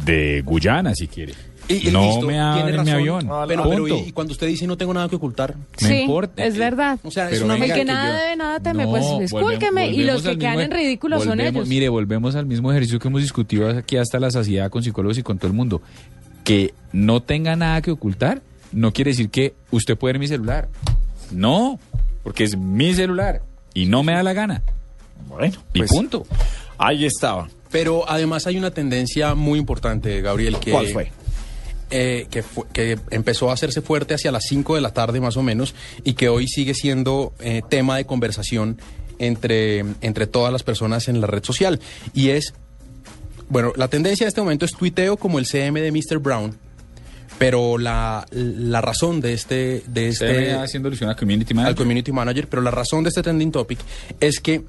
de 0.04 0.42
Guyana, 0.42 0.94
si 0.94 1.08
quiere. 1.08 1.34
Y- 1.66 1.88
y 1.88 1.90
no 1.90 2.04
listo, 2.04 2.26
me 2.26 2.38
abren 2.38 2.84
mi 2.84 2.90
avión. 2.90 3.26
Bueno, 3.26 3.64
pero 3.70 3.88
y, 3.88 4.08
y 4.08 4.12
cuando 4.12 4.32
usted 4.32 4.46
dice 4.46 4.66
no 4.66 4.76
tengo 4.76 4.92
nada 4.92 5.08
que 5.08 5.16
ocultar, 5.16 5.56
No 5.56 5.88
sí, 5.88 5.94
importa. 6.00 6.44
es 6.44 6.58
verdad. 6.58 6.98
o 7.02 7.10
sea, 7.10 7.30
es 7.30 7.40
una 7.40 7.54
venga, 7.54 7.68
el 7.74 7.80
que 7.80 7.84
nada 7.86 8.08
yo- 8.18 8.22
debe, 8.24 8.36
nada 8.36 8.60
teme, 8.60 8.84
No, 8.84 8.90
pues 8.90 9.04
escúlqueme. 9.22 9.88
Y 9.90 10.04
los 10.04 10.22
que 10.22 10.36
quedan 10.36 10.60
en 10.60 10.70
ridículo 10.70 11.20
son 11.20 11.40
ellos. 11.40 11.66
Mire, 11.66 11.88
volvemos 11.88 12.34
al 12.36 12.44
mismo 12.44 12.70
ejercicio 12.70 12.98
que 12.98 13.08
hemos 13.08 13.22
discutido 13.22 13.66
aquí 13.70 13.96
hasta 13.96 14.20
la 14.20 14.30
saciedad 14.30 14.68
con 14.70 14.82
psicólogos 14.82 15.16
y 15.16 15.22
con 15.22 15.38
todo 15.38 15.46
el 15.48 15.54
mundo. 15.54 15.80
Que 16.44 16.74
no 16.92 17.22
tenga 17.22 17.56
nada 17.56 17.80
que 17.80 17.90
ocultar 17.90 18.42
no 18.72 18.92
quiere 18.92 19.12
decir 19.12 19.30
que 19.30 19.54
usted 19.70 19.96
puede 19.96 20.12
ver 20.12 20.20
mi 20.20 20.26
celular. 20.28 20.68
No, 21.30 21.78
porque 22.24 22.42
es 22.42 22.56
mi 22.56 22.92
celular 22.94 23.42
y 23.72 23.86
no 23.86 24.02
me 24.02 24.12
da 24.14 24.24
la 24.24 24.32
gana. 24.32 24.62
Bueno, 25.28 25.56
Y 25.72 25.78
pues, 25.78 25.90
punto. 25.90 26.26
Ahí 26.78 27.04
estaba. 27.04 27.48
Pero 27.70 28.08
además 28.08 28.46
hay 28.48 28.56
una 28.56 28.72
tendencia 28.72 29.34
muy 29.36 29.58
importante, 29.60 30.20
Gabriel, 30.20 30.58
que, 30.58 30.72
¿Cuál 30.72 30.88
fue? 30.88 31.12
eh, 31.90 32.26
que, 32.30 32.42
fue- 32.42 32.64
que 32.72 32.98
empezó 33.10 33.50
a 33.50 33.52
hacerse 33.54 33.80
fuerte 33.80 34.14
hacia 34.14 34.32
las 34.32 34.44
5 34.48 34.74
de 34.74 34.80
la 34.80 34.92
tarde 34.92 35.20
más 35.20 35.36
o 35.36 35.42
menos 35.42 35.74
y 36.02 36.14
que 36.14 36.28
hoy 36.28 36.48
sigue 36.48 36.74
siendo 36.74 37.32
eh, 37.40 37.62
tema 37.68 37.96
de 37.96 38.04
conversación 38.06 38.78
entre, 39.18 39.80
entre 40.00 40.26
todas 40.26 40.52
las 40.52 40.62
personas 40.64 41.08
en 41.08 41.20
la 41.20 41.26
red 41.28 41.44
social. 41.44 41.80
Y 42.12 42.30
es, 42.30 42.54
bueno, 43.48 43.72
la 43.76 43.88
tendencia 43.88 44.24
de 44.26 44.28
este 44.28 44.40
momento 44.40 44.64
es 44.64 44.72
tuiteo 44.72 45.16
como 45.16 45.38
el 45.38 45.46
CM 45.46 45.80
de 45.80 45.92
Mr. 45.92 46.18
Brown, 46.18 46.56
pero 47.38 47.78
la, 47.78 48.26
la 48.30 48.80
razón 48.80 49.20
de 49.20 49.32
este... 49.32 49.82
De 49.86 50.08
este 50.08 50.52
haciendo 50.54 50.88
alusión 50.88 51.10
a 51.10 51.16
Community 51.16 51.54
Manager. 51.54 51.70
al 51.70 51.76
community 51.76 52.12
manager, 52.12 52.48
pero 52.48 52.62
la 52.62 52.70
razón 52.70 53.02
de 53.04 53.08
este 53.08 53.22
trending 53.22 53.52
topic 53.52 53.78
es 54.20 54.40
que 54.40 54.62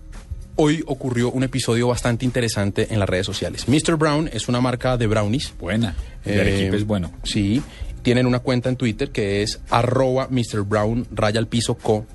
hoy 0.55 0.84
ocurrió 0.88 1.31
un 1.31 1.43
episodio 1.43 1.88
bastante 1.88 2.25
interesante 2.25 2.88
en 2.91 3.00
las 3.00 3.10
redes 3.10 3.25
sociales. 3.25 3.67
Mr. 3.67 3.95
Brown 3.98 4.29
es 4.31 4.48
una 4.48 4.62
marca 4.62 4.98
de 4.98 5.07
brownies. 5.07 5.53
Buena. 5.60 5.95
El 6.24 6.38
de 6.38 6.67
Eh, 6.67 6.72
es 6.75 6.86
bueno. 6.86 7.12
Sí, 7.24 7.62
tienen 8.01 8.25
una 8.25 8.39
cuenta 8.39 8.69
en 8.69 8.75
Twitter 8.75 9.10
que 9.10 9.43
es 9.43 9.60
arroba 9.69 10.27
Mr. 10.29 10.62
Brown 10.63 11.07
raya 11.12 11.39
al 11.39 11.48
piso 11.48 11.75
co. 11.75 12.05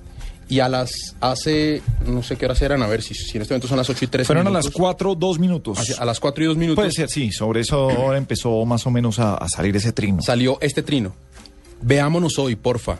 Y 0.51 0.61
a 0.61 0.69
las, 0.69 1.15
hace, 1.21 1.81
no 2.07 2.23
sé 2.23 2.37
qué 2.37 2.45
horas 2.45 2.61
eran, 2.61 2.83
a 2.83 2.87
ver 2.89 3.01
si, 3.03 3.15
si 3.15 3.37
en 3.39 3.43
este 3.43 3.55
momento 3.55 3.69
son 3.69 3.79
las 3.79 3.89
8 3.89 4.05
y 4.05 4.09
3 4.09 4.27
Fueron 4.27 4.47
a 4.49 4.51
minutos. 4.51 4.65
las 4.67 4.75
4, 4.75 5.15
2 5.15 5.39
minutos. 5.39 5.79
Hacia- 5.79 5.97
a 5.97 6.05
las 6.05 6.19
4 6.21 6.43
y 6.45 6.47
2 6.49 6.57
minutos. 6.57 6.83
Puede 6.83 6.91
ser, 6.93 7.09
sí. 7.09 7.31
Sobre 7.33 7.61
eso 7.61 7.89
ahora 7.89 8.19
empezó 8.19 8.65
más 8.67 8.85
o 8.87 8.91
menos 8.91 9.19
a, 9.21 9.35
a 9.37 9.49
salir 9.49 9.75
ese 9.77 9.93
trino. 9.93 10.21
salió 10.23 10.59
este 10.61 10.83
trino. 10.83 11.15
Veámonos 11.83 12.39
hoy, 12.39 12.57
porfa. 12.57 12.99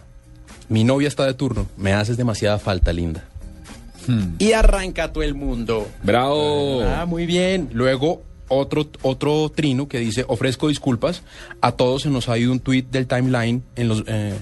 Mi 0.69 0.85
novia 0.85 1.09
está 1.09 1.27
de 1.27 1.35
turno. 1.35 1.67
Me 1.77 1.93
haces 1.93 2.17
demasiada 2.17 2.59
falta, 2.61 2.93
linda. 2.93 3.25
Y 4.39 4.53
arranca 4.53 5.13
todo 5.13 5.23
el 5.23 5.35
mundo. 5.35 5.87
Bravo. 6.03 6.83
Ah, 6.85 7.05
muy 7.07 7.27
bien. 7.27 7.69
Luego 7.73 8.23
otro, 8.49 8.89
otro 9.03 9.51
trino 9.55 9.87
que 9.89 9.99
dice, 9.99 10.25
ofrezco 10.27 10.69
disculpas. 10.69 11.23
A 11.61 11.73
todos 11.73 12.03
se 12.03 12.11
nos 12.11 12.29
ha 12.29 12.39
ido 12.39 12.51
un 12.53 12.61
tweet 12.61 12.85
del 12.91 13.07
timeline 13.07 13.63
en 13.77 13.89
los... 13.89 14.03
eh, 14.07 14.35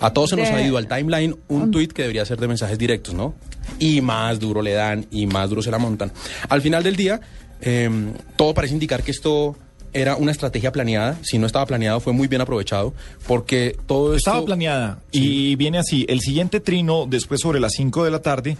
a 0.00 0.12
todos 0.12 0.30
se 0.30 0.36
nos 0.36 0.48
De- 0.48 0.54
ha 0.54 0.62
ido 0.66 0.76
al 0.76 0.86
timeline 0.88 1.36
un 1.48 1.70
tweet 1.70 1.88
que 1.88 2.02
debería 2.02 2.24
ser 2.24 2.38
de 2.38 2.48
mensajes 2.48 2.78
directos, 2.78 3.14
¿no? 3.14 3.34
Y 3.78 4.00
más 4.00 4.38
duro 4.40 4.62
le 4.62 4.72
dan 4.72 5.06
y 5.10 5.26
más 5.26 5.48
duro 5.50 5.62
se 5.62 5.70
la 5.70 5.78
montan. 5.78 6.12
Al 6.48 6.60
final 6.62 6.82
del 6.82 6.96
día, 6.96 7.20
eh, 7.60 7.88
todo 8.36 8.54
parece 8.54 8.74
indicar 8.74 9.02
que 9.02 9.10
esto 9.10 9.56
era 9.94 10.16
una 10.16 10.32
estrategia 10.32 10.72
planeada. 10.72 11.18
Si 11.22 11.38
no 11.38 11.46
estaba 11.46 11.66
planeado, 11.66 12.00
fue 12.00 12.12
muy 12.14 12.26
bien 12.26 12.40
aprovechado. 12.40 12.94
Porque 13.26 13.76
todo 13.86 14.14
esto... 14.16 14.30
Estaba 14.30 14.44
planeada 14.46 15.00
y 15.10 15.54
viene 15.56 15.78
así. 15.78 16.06
El 16.08 16.20
siguiente 16.20 16.60
trino, 16.60 17.04
después 17.06 17.40
sobre 17.42 17.60
las 17.60 17.72
5 17.76 18.04
de 18.04 18.10
la 18.10 18.20
tarde, 18.20 18.56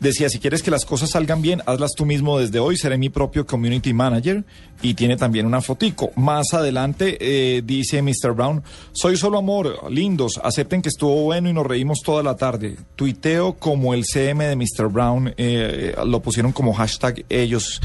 decía, 0.00 0.28
si 0.28 0.38
quieres 0.38 0.62
que 0.62 0.70
las 0.70 0.84
cosas 0.84 1.10
salgan 1.10 1.42
bien, 1.42 1.62
hazlas 1.66 1.92
tú 1.96 2.06
mismo 2.06 2.38
desde 2.38 2.58
hoy, 2.58 2.76
seré 2.76 2.98
mi 2.98 3.08
propio 3.08 3.46
community 3.46 3.92
manager. 3.92 4.44
Y 4.82 4.94
tiene 4.94 5.16
también 5.16 5.46
una 5.46 5.62
fotico. 5.62 6.10
Más 6.16 6.52
adelante 6.52 7.16
eh, 7.20 7.62
dice 7.64 8.02
Mr. 8.02 8.32
Brown, 8.34 8.62
soy 8.92 9.16
solo 9.16 9.38
amor, 9.38 9.90
lindos, 9.90 10.38
acepten 10.42 10.82
que 10.82 10.90
estuvo 10.90 11.22
bueno 11.22 11.48
y 11.48 11.52
nos 11.54 11.66
reímos 11.66 12.00
toda 12.04 12.22
la 12.22 12.36
tarde. 12.36 12.76
Tuiteo 12.96 13.54
como 13.54 13.94
el 13.94 14.04
CM 14.04 14.44
de 14.44 14.56
Mr. 14.56 14.88
Brown, 14.88 15.32
eh, 15.38 15.94
lo 16.04 16.20
pusieron 16.20 16.52
como 16.52 16.74
hashtag 16.74 17.24
ellos. 17.30 17.80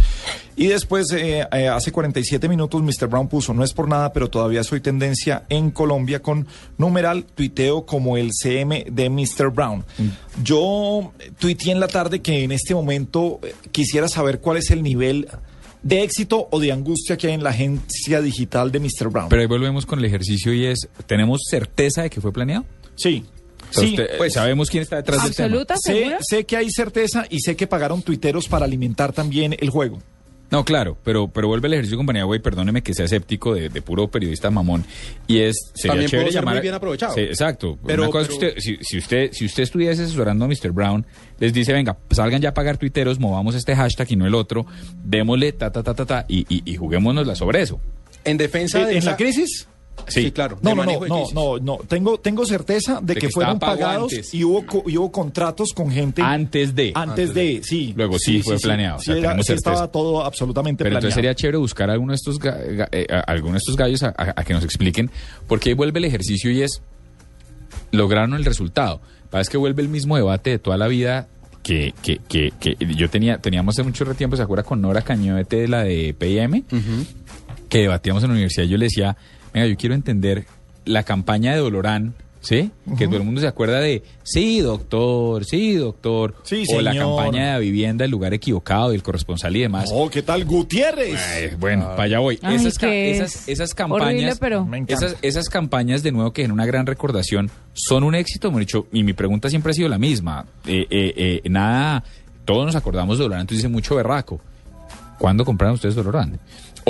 Y 0.59 0.67
después, 0.67 1.09
eh, 1.13 1.47
eh, 1.53 1.69
hace 1.69 1.89
47 1.89 2.49
minutos, 2.49 2.83
Mr. 2.83 3.07
Brown 3.07 3.29
puso, 3.29 3.53
no 3.53 3.63
es 3.63 3.71
por 3.71 3.87
nada, 3.87 4.11
pero 4.11 4.29
todavía 4.29 4.61
soy 4.65 4.81
tendencia 4.81 5.43
en 5.47 5.71
Colombia 5.71 6.21
con 6.21 6.47
numeral 6.77 7.23
tuiteo 7.23 7.85
como 7.85 8.17
el 8.17 8.31
CM 8.33 8.85
de 8.91 9.09
Mr. 9.09 9.51
Brown. 9.51 9.85
Yo 10.43 11.13
eh, 11.19 11.31
tuiteé 11.39 11.71
en 11.71 11.79
la 11.79 11.87
tarde 11.87 11.98
de 12.07 12.21
que 12.21 12.43
en 12.45 12.53
este 12.53 12.73
momento 12.73 13.41
eh, 13.43 13.53
quisiera 13.73 14.07
saber 14.07 14.39
cuál 14.39 14.55
es 14.55 14.71
el 14.71 14.81
nivel 14.81 15.27
de 15.83 16.03
éxito 16.03 16.47
o 16.51 16.59
de 16.61 16.71
angustia 16.71 17.17
que 17.17 17.27
hay 17.27 17.33
en 17.33 17.43
la 17.43 17.49
agencia 17.49 18.21
digital 18.21 18.71
de 18.71 18.79
Mr. 18.79 19.09
Brown. 19.09 19.27
Pero 19.27 19.41
ahí 19.41 19.47
volvemos 19.47 19.85
con 19.85 19.99
el 19.99 20.05
ejercicio 20.05 20.53
y 20.53 20.65
es, 20.65 20.87
¿tenemos 21.07 21.41
certeza 21.49 22.03
de 22.03 22.09
que 22.09 22.21
fue 22.21 22.31
planeado? 22.31 22.63
sí. 22.95 23.25
Sí, 23.71 23.89
usted- 23.91 24.17
pues, 24.17 24.33
sabemos 24.33 24.67
quién 24.67 24.81
está 24.81 24.95
detrás 24.95 25.21
del 25.23 25.35
tema. 25.35 25.45
¿Absoluta, 25.45 25.75
sé, 25.77 26.17
sé 26.21 26.43
que 26.45 26.57
hay 26.57 26.71
certeza 26.71 27.27
y 27.29 27.39
sé 27.39 27.55
que 27.55 27.67
pagaron 27.67 28.01
tuiteros 28.01 28.47
para 28.47 28.65
alimentar 28.65 29.13
también 29.13 29.55
el 29.59 29.69
juego. 29.69 30.01
No, 30.51 30.65
claro, 30.65 30.97
pero, 31.03 31.27
pero 31.27 31.47
vuelve 31.47 31.67
el 31.67 31.73
ejercicio 31.75 31.95
compañía, 31.97 32.23
güey, 32.23 32.39
perdóneme 32.39 32.81
que 32.81 32.93
sea 32.95 33.05
escéptico 33.05 33.53
de, 33.53 33.69
de 33.69 33.81
puro 33.83 34.07
periodista 34.09 34.49
mamón. 34.49 34.83
Y 35.27 35.39
es, 35.39 35.55
sería 35.75 35.91
También 35.93 36.09
chévere 36.09 36.25
pudo 36.25 36.31
ser 36.33 36.41
llamar... 36.41 36.55
muy 36.55 36.61
bien 36.63 36.73
aprovechado. 36.73 37.13
Sí, 37.13 37.21
exacto. 37.21 37.77
Pero- 37.85 38.03
Una 38.03 38.11
cosa 38.11 38.23
es 38.23 38.29
que 38.29 38.39
pero- 38.39 38.49
usted, 38.57 38.61
si, 38.61 38.77
si 38.83 38.97
usted, 38.97 39.29
si 39.31 39.45
usted 39.45 39.63
estuviese 39.63 40.03
asesorando 40.03 40.45
a 40.45 40.47
Mr. 40.47 40.71
Brown, 40.71 41.05
les 41.39 41.53
dice, 41.53 41.71
venga, 41.71 41.97
salgan 42.11 42.41
ya 42.41 42.49
a 42.49 42.53
pagar 42.53 42.77
tuiteros, 42.77 43.19
movamos 43.19 43.55
este 43.55 43.75
hashtag 43.75 44.11
y 44.11 44.15
no 44.17 44.25
el 44.27 44.33
otro, 44.35 44.65
démosle 45.03 45.51
ta, 45.53 45.71
ta, 45.71 45.83
ta, 45.83 45.93
ta, 45.93 46.05
ta, 46.05 46.25
y, 46.27 46.39
y, 46.53 46.63
y 46.65 46.75
juguémonosla 46.75 47.35
sobre 47.35 47.61
eso. 47.61 47.79
En 48.25 48.35
defensa 48.37 48.79
¿En, 48.79 48.85
de 48.87 48.91
en 48.93 48.97
esa- 48.97 49.11
la 49.11 49.17
crisis? 49.17 49.67
Sí, 50.07 50.31
claro. 50.31 50.57
No, 50.61 50.73
no, 50.75 50.83
no, 50.85 50.99
no, 51.07 51.23
no, 51.33 51.57
no. 51.59 51.77
Tengo, 51.87 52.19
tengo 52.19 52.45
certeza 52.45 52.99
de, 53.01 53.13
De 53.13 53.13
que, 53.15 53.27
que 53.27 53.29
fueron 53.29 53.59
pagados 53.59 54.11
antes. 54.13 54.33
y 54.33 54.43
hubo, 54.43 54.65
co- 54.65 54.83
y 54.87 54.97
hubo 54.97 55.11
contratos 55.11 55.73
con 55.73 55.91
gente 55.91 56.21
Antes 56.21 56.73
de. 56.73 56.91
antes 56.95 57.33
de, 57.33 57.61
sí. 57.63 57.93
Luego 57.95 58.17
sí 58.17 58.41
fue 58.41 58.57
planeado, 58.57 58.97
o 58.97 59.01
sea, 59.01 59.15
era- 59.17 59.35
estaba 59.37 59.87
todo 59.91 60.23
absolutamente 60.23 60.83
Pero 60.83 60.95
entonces 60.95 61.13
planeado. 61.13 61.15
sería 61.15 61.35
chévere 61.35 61.57
buscar 61.57 61.89
a 61.89 61.93
alguno 61.93 62.11
de 62.11 62.15
estos, 62.15 62.39
ga- 62.39 62.65
ga- 62.77 62.89
eh, 62.91 63.05
a, 63.11 63.19
alguno 63.31 63.53
de 63.53 63.57
estos 63.59 63.75
gallos 63.75 64.03
a, 64.03 64.09
a- 64.17 64.33
a 64.35 64.43
que 64.43 64.53
nos 64.53 64.63
expliquen, 64.63 65.09
porque 65.47 65.69
ahí 65.69 65.75
vuelve 65.75 65.99
el 65.99 66.05
ejercicio 66.05 66.49
y 66.51 66.61
es, 66.63 66.81
lograron 67.91 68.33
el 68.33 68.45
resultado. 68.45 69.01
Parece 69.29 69.51
que 69.51 69.57
vuelve 69.57 69.81
el 69.81 69.89
mismo 69.89 70.15
debate 70.15 70.49
de 70.51 70.59
toda 70.59 70.77
la 70.77 70.87
vida 70.87 71.27
que, 71.63 71.93
que, 72.01 72.19
que, 72.27 72.51
que 72.59 72.75
yo 72.95 73.09
tenía, 73.09 73.37
teníamos 73.37 73.75
hace 73.75 73.83
mucho 73.83 74.05
tiempo, 74.15 74.35
¿se 74.35 74.41
acuerda 74.43 74.63
con 74.63 74.81
Nora 74.81 75.01
Cañoete 75.01 75.57
de 75.57 75.67
la 75.67 75.83
de 75.83 76.15
PIM? 76.17 76.63
Que 77.69 77.79
debatíamos 77.79 78.23
en 78.23 78.29
la 78.29 78.33
universidad 78.33 78.65
y 78.65 78.69
yo 78.69 78.77
le 78.77 78.85
decía, 78.85 79.15
venga, 79.53 79.67
yo 79.67 79.77
quiero 79.77 79.95
entender 79.95 80.45
la 80.85 81.03
campaña 81.03 81.53
de 81.53 81.59
Dolorán, 81.59 82.13
¿sí? 82.41 82.71
Que 82.97 83.05
todo 83.07 83.17
el 83.17 83.23
mundo 83.23 83.41
se 83.41 83.47
acuerda 83.47 83.79
de, 83.79 84.01
sí, 84.23 84.61
doctor, 84.61 85.45
sí, 85.45 85.75
doctor. 85.75 86.35
Sí, 86.43 86.63
o 86.73 86.81
la 86.81 86.95
campaña 86.95 87.45
de 87.47 87.51
la 87.53 87.59
vivienda, 87.59 88.05
el 88.05 88.11
lugar 88.11 88.33
equivocado, 88.33 88.91
y 88.91 88.95
el 88.95 89.03
corresponsal 89.03 89.55
y 89.55 89.59
demás. 89.61 89.89
Oh, 89.93 90.09
¿qué 90.09 90.21
tal 90.21 90.45
Gutiérrez? 90.45 91.19
Ay, 91.35 91.55
bueno, 91.59 91.89
para 91.89 92.03
allá 92.03 92.19
voy. 92.19 92.39
Ay, 92.41 92.55
esas, 92.55 92.81
esas, 92.81 93.35
es 93.35 93.47
esas 93.49 93.71
horrible, 93.77 93.97
campañas, 93.99 94.39
pero- 94.39 94.65
Me 94.65 94.77
encanta. 94.79 95.05
esas, 95.05 95.17
esas 95.21 95.49
campañas 95.49 96.01
de 96.01 96.11
nuevo 96.11 96.31
que 96.31 96.43
en 96.43 96.51
una 96.51 96.65
gran 96.65 96.85
recordación 96.85 97.51
son 97.73 98.03
un 98.03 98.15
éxito, 98.15 98.47
hemos 98.47 98.61
dicho, 98.61 98.87
y 98.91 99.03
mi 99.03 99.13
pregunta 99.13 99.49
siempre 99.49 99.71
ha 99.71 99.73
sido 99.73 99.89
la 99.89 99.97
misma. 99.97 100.45
Eh, 100.65 100.87
eh, 100.89 101.41
eh, 101.43 101.49
nada, 101.49 102.03
todos 102.45 102.65
nos 102.65 102.75
acordamos 102.75 103.17
de 103.17 103.23
Dolorán, 103.23 103.41
entonces 103.41 103.63
dice 103.63 103.69
mucho 103.71 103.95
berraco. 103.95 104.39
¿Cuándo 105.19 105.43
compraron 105.43 105.75
ustedes 105.75 105.95
Dolorán? 105.95 106.39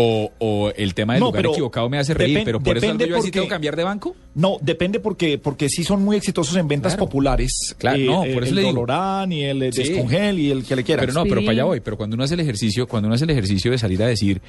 O, 0.01 0.31
o 0.39 0.71
el 0.77 0.93
tema 0.93 1.13
del 1.13 1.19
No, 1.19 1.25
lugar 1.27 1.41
pero 1.41 1.51
equivocado 1.51 1.89
me 1.89 1.97
hace 1.99 2.13
reír, 2.13 2.41
pero 2.45 2.59
por 2.61 2.77
eso 2.77 2.85
depende 2.85 3.03
algo 3.03 3.15
yo 3.15 3.19
así 3.19 3.27
porque- 3.27 3.31
tengo 3.39 3.45
que 3.47 3.49
cambiar 3.49 3.75
de 3.75 3.83
banco. 3.83 4.15
No, 4.35 4.57
depende 4.61 4.99
porque, 4.99 5.37
porque 5.37 5.67
sí 5.67 5.83
son 5.83 6.05
muy 6.05 6.15
exitosos 6.15 6.55
en 6.55 6.67
ventas 6.67 6.93
Claro. 6.93 7.05
populares. 7.07 7.75
Claro, 7.77 7.97
no, 7.99 8.19
por 8.33 8.43
eso 8.43 8.49
el 8.51 8.55
le 8.55 8.61
digo. 8.61 8.73
Dolorán 8.73 9.31
y 9.33 9.43
el 9.43 9.61
eh, 9.63 9.71
Sí. 9.73 9.83
Descongel 9.83 10.39
y 10.39 10.51
el 10.51 10.63
que 10.63 10.75
le 10.75 10.83
quieras. 10.83 11.03
Pero 11.05 11.13
no, 11.13 11.23
pero 11.23 11.41
para 11.41 11.51
allá 11.51 11.63
voy. 11.65 11.79
Pero 11.81 11.97
cuando 11.97 12.13
uno 12.15 12.23
hace 12.23 12.35
el 12.35 12.39
ejercicio, 12.39 12.87
cuando 12.87 13.07
uno 13.07 13.15
hace 13.15 13.25
el 13.25 13.31
ejercicio 13.31 13.71
de 13.71 13.77
salir 13.77 14.01
a 14.03 14.07
decir, 14.07 14.41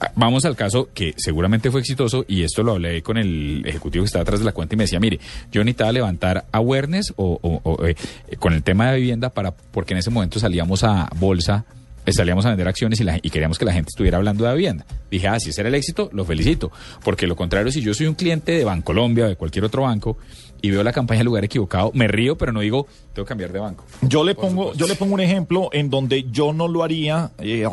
ah, 0.00 0.12
vamos 0.16 0.44
al 0.44 0.56
caso 0.56 0.88
que 0.92 1.14
seguramente 1.16 1.70
fue 1.70 1.80
exitoso 1.80 2.24
y 2.28 2.42
esto 2.42 2.62
lo 2.62 2.72
hablé 2.72 3.02
con 3.02 3.16
el 3.16 3.62
ejecutivo 3.66 4.02
que 4.04 4.06
estaba 4.06 4.22
atrás 4.22 4.40
de 4.40 4.44
la 4.46 4.52
cuenta 4.52 4.74
y 4.74 4.78
me 4.78 4.84
decía, 4.84 5.00
mire, 5.00 5.18
yo 5.52 5.62
necesitaba 5.64 5.92
levantar 5.92 6.44
awareness 6.52 7.12
o, 7.16 7.38
o- 7.40 7.60
o, 7.62 7.86
eh, 7.86 7.94
eh, 8.28 8.36
con 8.36 8.52
el 8.52 8.62
tema 8.62 8.90
de 8.90 8.98
vivienda 8.98 9.30
para 9.30 9.52
porque 9.52 9.94
en 9.94 9.98
ese 9.98 10.10
momento 10.10 10.38
salíamos 10.38 10.84
a 10.84 11.08
bolsa. 11.18 11.64
Eh, 12.06 12.12
Salíamos 12.12 12.44
a 12.46 12.50
vender 12.50 12.68
acciones 12.68 13.00
y, 13.00 13.04
la- 13.04 13.18
y 13.22 13.30
queríamos 13.30 13.58
que 13.58 13.64
la 13.64 13.72
gente 13.72 13.88
estuviera 13.90 14.18
hablando 14.18 14.44
de 14.44 14.54
vivienda. 14.54 14.84
Dije, 15.10 15.28
ah, 15.28 15.38
si 15.40 15.50
ese 15.50 15.60
era 15.62 15.68
el 15.68 15.74
éxito, 15.74 16.10
lo 16.12 16.24
felicito. 16.24 16.70
Porque 17.04 17.26
lo 17.26 17.36
contrario, 17.36 17.70
si 17.72 17.80
yo 17.80 17.94
soy 17.94 18.06
un 18.06 18.14
cliente 18.14 18.52
de 18.52 18.64
Bancolombia 18.64 19.24
o 19.26 19.28
de 19.28 19.36
cualquier 19.36 19.64
otro 19.64 19.82
banco 19.82 20.16
y 20.62 20.70
veo 20.70 20.82
la 20.82 20.92
campaña 20.92 21.18
del 21.18 21.26
lugar 21.26 21.44
equivocado, 21.44 21.90
me 21.94 22.08
río, 22.08 22.36
pero 22.38 22.50
no 22.52 22.60
digo, 22.60 22.86
tengo 23.12 23.26
que 23.26 23.28
cambiar 23.28 23.52
de 23.52 23.58
banco. 23.58 23.84
Yo 24.02 24.24
le 24.24 24.34
pongo, 24.34 24.72
yo 24.74 24.86
le 24.86 24.94
pongo 24.94 25.12
un 25.14 25.20
ejemplo 25.20 25.68
en 25.72 25.90
donde 25.90 26.24
yo 26.30 26.52
no 26.54 26.68
lo 26.68 26.82
haría, 26.82 27.32
eh, 27.38 27.66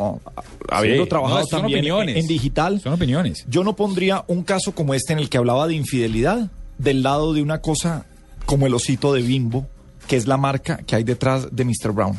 habiendo 0.68 1.04
Sí, 1.04 1.08
trabajado 1.08 1.40
no, 1.40 1.46
son 1.46 1.60
también 1.62 1.84
en, 1.86 1.92
opiniones. 1.92 2.16
en 2.22 2.26
digital. 2.26 2.80
Son 2.80 2.92
opiniones. 2.92 3.44
Yo 3.48 3.64
no 3.64 3.74
pondría 3.76 4.24
un 4.28 4.42
caso 4.44 4.74
como 4.74 4.92
este 4.94 5.12
en 5.14 5.18
el 5.20 5.28
que 5.30 5.38
hablaba 5.38 5.66
de 5.68 5.74
infidelidad 5.74 6.50
del 6.78 7.02
lado 7.02 7.32
de 7.32 7.40
una 7.42 7.60
cosa 7.60 8.04
como 8.44 8.66
el 8.66 8.74
osito 8.74 9.12
de 9.14 9.22
Bimbo, 9.22 9.66
que 10.06 10.16
es 10.16 10.26
la 10.26 10.36
marca 10.36 10.78
que 10.86 10.94
hay 10.96 11.04
detrás 11.04 11.48
de 11.54 11.64
Mr. 11.64 11.92
Brown. 11.92 12.16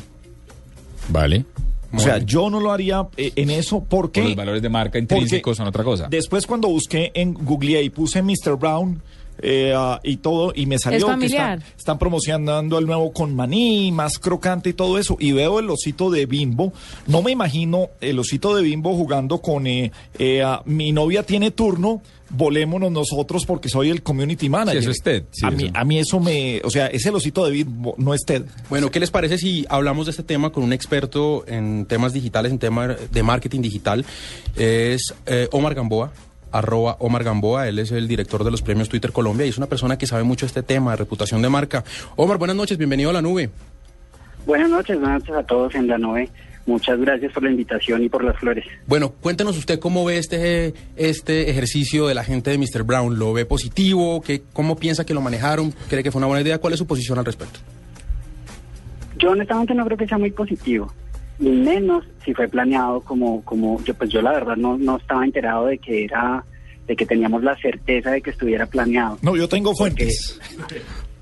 Vale. 1.10 1.46
O 1.94 2.00
sea, 2.00 2.18
yo 2.20 2.50
no 2.50 2.60
lo 2.60 2.72
haría 2.72 3.08
eh, 3.18 3.32
en 3.36 3.50
eso 3.50 3.84
porque... 3.88 4.22
Por 4.22 4.30
los 4.30 4.38
valores 4.38 4.62
de 4.62 4.70
marca 4.70 4.98
intrínsecos 4.98 5.58
son 5.58 5.68
otra 5.68 5.84
cosa. 5.84 6.08
Después 6.10 6.48
cuando 6.48 6.68
busqué 6.68 7.12
en 7.14 7.34
Google 7.34 7.84
y 7.84 7.90
puse 7.90 8.22
Mr. 8.22 8.58
Brown 8.58 9.02
eh, 9.42 9.74
ah, 9.76 10.00
y 10.04 10.18
todo, 10.18 10.54
y 10.56 10.66
me 10.66 10.78
salió 10.78 11.06
que 11.08 11.12
familiar. 11.12 11.58
están, 11.58 11.78
están 11.78 12.00
promocionando 12.00 12.78
el 12.78 12.86
nuevo 12.86 13.12
con 13.12 13.36
maní, 13.36 13.92
más 13.92 14.20
crocante 14.20 14.70
y 14.70 14.74
todo 14.74 14.98
eso, 14.98 15.18
y 15.20 15.32
veo 15.32 15.60
el 15.60 15.70
osito 15.70 16.10
de 16.10 16.26
Bimbo, 16.26 16.74
no 17.08 17.22
me 17.22 17.32
imagino 17.32 17.90
el 18.02 18.20
osito 18.20 18.56
de 18.56 18.64
Bimbo 18.64 18.96
jugando 18.96 19.40
con 19.40 19.68
eh, 19.68 19.92
eh, 20.20 20.42
ah, 20.44 20.62
mi 20.66 20.92
novia 20.92 21.24
tiene 21.24 21.52
turno, 21.52 22.02
volémonos 22.30 22.92
nosotros 22.92 23.46
porque 23.46 23.70
soy 23.70 23.90
el 23.90 24.02
community 24.02 24.50
manager. 24.50 24.82
eso 24.82 24.92
es 24.92 25.02
Ted, 25.02 25.24
sí, 25.32 25.46
a, 25.46 25.52
Mí, 25.52 25.66
eso. 25.66 25.72
a 25.76 25.84
mí 25.84 26.00
eso 26.00 26.20
me, 26.20 26.62
o 26.64 26.70
sea, 26.70 26.88
es 26.88 27.06
el 27.06 27.16
osito 27.16 27.46
de 27.46 27.52
Bimbo, 27.52 27.96
no 27.98 28.14
es 28.14 28.22
Ted. 28.26 28.44
Bueno, 28.70 28.92
¿qué 28.92 29.00
les 29.00 29.12
parece 29.12 29.38
si 29.38 29.66
hablamos 29.70 30.06
de 30.06 30.12
este 30.12 30.24
tema 30.24 30.52
con 30.52 30.64
un 30.64 30.74
experto 30.74 31.44
en 31.48 31.86
temas 31.86 32.14
digitales, 32.14 32.52
en 32.52 32.60
temas 32.60 33.12
de 33.12 33.24
marketing 33.24 33.62
digital? 33.62 34.06
Es 34.56 35.14
eh, 35.26 35.48
Omar 35.52 35.76
Gamboa, 35.76 36.12
arroba 36.54 36.96
Omar 37.00 37.24
Gamboa, 37.24 37.68
él 37.68 37.80
es 37.80 37.92
el 37.92 38.08
director 38.08 38.44
de 38.44 38.52
los 38.52 38.62
premios 38.62 38.88
Twitter 38.88 39.12
Colombia 39.12 39.46
y 39.46 39.50
es 39.50 39.58
una 39.58 39.68
persona 39.68 39.98
que 39.98 40.08
sabe 40.08 40.24
mucho 40.24 40.46
este 40.46 40.64
tema 40.64 40.92
de 40.92 40.98
reputación 40.98 41.42
de 41.42 41.50
marca. 41.50 41.84
Omar, 42.16 42.38
buenas 42.38 42.56
noches, 42.56 42.78
bienvenido 42.78 43.10
a 43.10 43.14
la 43.14 43.22
nube. 43.22 43.50
Buenas 44.46 44.70
noches, 44.70 45.00
buenas 45.00 45.22
noches 45.22 45.36
a 45.36 45.44
todos 45.44 45.76
en 45.76 45.88
la 45.88 45.98
nube. 45.98 46.30
Muchas 46.66 46.98
gracias 47.00 47.32
por 47.34 47.44
la 47.44 47.52
invitación 47.52 48.04
y 48.04 48.10
por 48.10 48.24
las 48.24 48.38
flores. 48.38 48.66
Bueno, 48.88 49.12
cuéntenos 49.12 49.58
usted 49.58 49.80
cómo 49.80 50.06
ve 50.06 50.18
este, 50.18 50.74
este 50.96 51.50
ejercicio 51.50 52.08
de 52.08 52.16
la 52.16 52.24
gente 52.24 52.52
de 52.52 52.58
Mr. 52.58 52.84
Brown. 52.84 53.20
¿Lo 53.20 53.34
ve 53.34 53.46
positivo? 53.46 54.22
¿Qué, 54.22 54.44
¿Cómo 54.54 54.78
piensa 54.78 55.06
que 55.06 55.14
lo 55.14 55.20
manejaron? 55.20 55.74
¿Cree 55.90 56.04
que 56.04 56.12
fue 56.12 56.20
una 56.20 56.28
buena 56.28 56.42
idea? 56.42 56.60
¿Cuál 56.60 56.74
es 56.74 56.80
su 56.80 56.88
posición 56.88 57.20
al 57.20 57.26
respecto? 57.26 57.60
Yo 59.18 59.32
honestamente 59.32 59.74
no 59.74 59.86
creo 59.86 59.98
que 59.98 60.08
sea 60.08 60.18
muy 60.18 60.32
positivo, 60.32 60.92
y 61.40 61.50
menos 61.50 62.06
si 62.24 62.34
fue 62.34 62.48
planeado 62.48 63.02
como, 63.02 63.44
como 63.44 63.84
yo 63.84 63.94
pues 63.94 64.10
yo 64.10 64.22
la 64.22 64.32
verdad 64.32 64.56
no, 64.56 64.78
no 64.78 64.98
estaba 64.98 65.26
enterado 65.26 65.68
de 65.68 65.78
que 65.78 66.06
era, 66.06 66.44
de 66.88 66.96
que 66.96 67.06
teníamos 67.06 67.44
la 67.44 67.56
certeza 67.58 68.12
de 68.12 68.22
que 68.22 68.30
estuviera 68.30 68.66
planeado. 68.66 69.18
No, 69.22 69.36
yo 69.36 69.48
tengo 69.48 69.74
fuentes. 69.76 70.40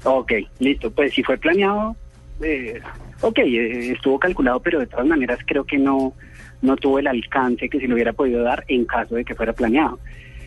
Ok, 0.03 0.31
listo, 0.57 0.89
pues 0.89 1.13
si 1.13 1.21
fue 1.21 1.37
planeado, 1.37 1.95
eh, 2.41 2.81
ok, 3.21 3.37
eh, 3.37 3.91
estuvo 3.91 4.17
calculado, 4.17 4.59
pero 4.59 4.79
de 4.79 4.87
todas 4.87 5.05
maneras 5.05 5.37
creo 5.45 5.63
que 5.63 5.77
no, 5.77 6.13
no 6.61 6.75
tuvo 6.75 6.97
el 6.97 7.05
alcance 7.05 7.69
que 7.69 7.79
se 7.79 7.87
le 7.87 7.93
hubiera 7.93 8.11
podido 8.13 8.41
dar 8.41 8.63
en 8.67 8.85
caso 8.85 9.13
de 9.13 9.23
que 9.23 9.35
fuera 9.35 9.53
planeado. 9.53 9.99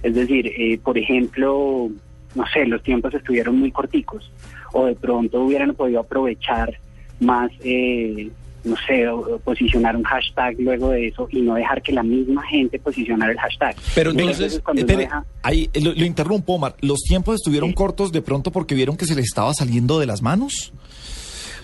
Es 0.03 0.15
decir, 0.15 0.49
eh, 0.49 0.79
por 0.83 0.99
ejemplo, 0.99 1.89
no 2.35 2.47
sé, 2.53 2.67
los 2.67 2.83
tiempos 2.83 3.15
estuvieron 3.15 3.59
muy 3.59 3.71
corticos, 3.71 4.31
o 4.73 4.87
de 4.87 4.95
pronto 4.95 5.43
hubieran 5.43 5.75
podido 5.75 6.01
aprovechar 6.01 6.79
más, 7.21 7.51
eh, 7.63 8.31
no 8.65 8.77
sé, 8.87 9.07
o- 9.09 9.35
o 9.35 9.39
posicionar 9.39 9.95
un 9.97 10.03
hashtag 10.05 10.57
luego 10.59 10.91
de 10.91 11.09
eso 11.09 11.29
y 11.31 11.41
no 11.43 11.55
dejar 11.55 11.83
que 11.83 11.93
la 11.93 12.03
misma 12.03 12.43
gente 12.47 12.79
posicionara 12.79 13.33
el 13.33 13.39
hashtag. 13.39 13.77
Pero 13.95 14.11
entonces, 14.11 14.55
Espere, 14.75 14.97
deja- 14.97 15.25
ahí 15.43 15.69
lo, 15.83 15.93
lo 15.93 16.05
interrumpo, 16.05 16.55
Omar. 16.55 16.75
¿Los 16.81 17.01
tiempos 17.03 17.37
estuvieron 17.37 17.71
Sí. 17.71 17.75
cortos 17.75 18.13
de 18.13 18.23
pronto 18.23 18.51
porque 18.51 18.75
vieron 18.75 18.97
que 18.97 19.05
se 19.07 19.15
les 19.15 19.27
estaba 19.27 19.53
saliendo 19.55 19.99
de 20.01 20.07
las 20.07 20.23
manos? 20.23 20.73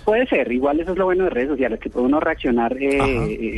Puede 0.04 0.26
ser, 0.26 0.50
igual 0.50 0.80
eso 0.80 0.92
es 0.92 0.98
lo 0.98 1.04
bueno 1.04 1.24
de 1.24 1.30
redes 1.30 1.50
sociales, 1.50 1.78
que 1.78 1.90
puede 1.90 2.06
uno 2.06 2.20
reaccionar 2.20 2.76
eh, 2.80 2.96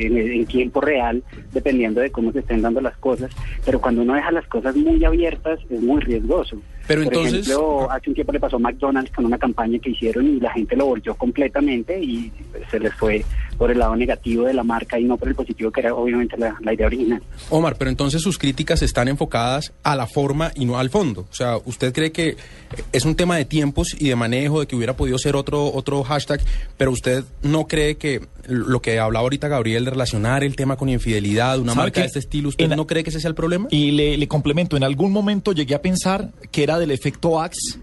en, 0.07 0.19
en 0.19 0.45
tiempo 0.47 0.81
real, 0.81 1.23
dependiendo 1.53 2.01
de 2.01 2.11
cómo 2.11 2.33
se 2.33 2.41
estén 2.41 2.61
dando 2.63 2.81
las 2.81 2.97
cosas, 2.99 3.31
pero 3.65 3.81
cuando 3.81 4.03
uno 4.03 4.15
deja 4.15 4.33
las 4.33 4.47
cosas 4.49 4.75
muy 4.77 5.03
abiertas 5.05 5.61
es 5.71 5.81
muy 5.81 6.01
riesgoso. 6.01 6.61
Pero 6.87 7.05
Por 7.05 7.13
entonces- 7.15 7.47
ejemplo, 7.47 7.91
hace 7.91 8.11
un 8.11 8.15
tiempo 8.15 8.33
le 8.33 8.41
pasó 8.41 8.57
a 8.57 8.59
McDonald's 8.59 9.13
con 9.13 9.25
una 9.25 9.39
campaña 9.39 9.79
que 9.79 9.91
hicieron 9.91 10.27
y 10.27 10.41
la 10.41 10.53
gente 10.53 10.77
lo 10.77 10.87
volvió 10.87 11.15
completamente 11.15 12.01
y 12.03 12.33
se 12.71 12.81
les 12.81 12.93
fue 12.95 13.25
por 13.57 13.71
el 13.71 13.79
lado 13.79 13.95
negativo 13.95 14.45
de 14.45 14.55
la 14.55 14.65
marca 14.65 14.99
y 14.99 15.05
no 15.05 15.17
por 15.17 15.29
el 15.29 15.35
positivo 15.35 15.71
que 15.71 15.81
era 15.81 15.95
obviamente 15.95 16.37
la, 16.37 16.57
la 16.61 16.75
idea 16.75 16.87
original. 16.87 17.23
Omar, 17.51 17.77
pero 17.79 17.91
entonces 17.91 18.21
sus 18.23 18.39
críticas 18.39 18.83
están 18.83 19.09
enfocadas 19.09 19.73
a 19.83 19.95
la 19.95 20.07
forma 20.07 20.51
y 20.55 20.65
no 20.65 20.79
al 20.79 20.91
fondo. 20.91 21.27
O 21.31 21.35
sea, 21.35 21.57
¿usted 21.65 21.93
cree 21.93 22.11
que 22.13 22.37
es 22.93 23.05
un 23.05 23.15
tema 23.15 23.37
de 23.37 23.45
tiempos 23.45 23.95
y 23.99 24.09
de 24.09 24.17
manejo, 24.17 24.61
de 24.61 24.67
que 24.67 24.75
hubiera 24.77 24.97
podido 24.97 25.19
ser 25.19 25.37
otro, 25.37 25.73
otro 25.73 26.03
hashtag, 26.03 26.41
pero 26.77 26.91
usted 26.91 27.25
no 27.43 27.67
cree 27.67 27.97
que 27.97 28.21
lo 28.47 28.83
que 28.83 28.99
hablaba 28.99 29.25
ahorita 29.25 29.49
Gabriel 29.49 29.85
de 29.85 29.91
relacionar 29.91 30.45
el 30.45 30.57
tema 30.57 30.77
con 30.77 30.89
infidelidad, 30.89 31.59
una 31.59 31.75
¿Sabe 31.75 31.85
marca 31.85 32.01
de 32.01 32.07
este 32.07 32.19
estilo, 32.19 32.49
¿usted 32.49 32.69
no 32.69 32.87
cree 32.87 33.05
que 33.05 33.11
ese 33.11 33.21
sea 33.21 33.29
el 33.29 33.35
problema? 33.35 33.69
Y 33.71 33.93
le, 33.93 34.17
le 34.17 34.29
complemento, 34.29 34.77
en 34.77 34.85
algún 34.85 35.13
momento 35.13 35.53
llegué 35.53 35.75
a 35.75 35.83
pensar 35.83 36.31
que 36.51 36.63
era 36.63 36.79
del 36.79 36.91
efecto 36.91 37.41
Axe, 37.41 37.79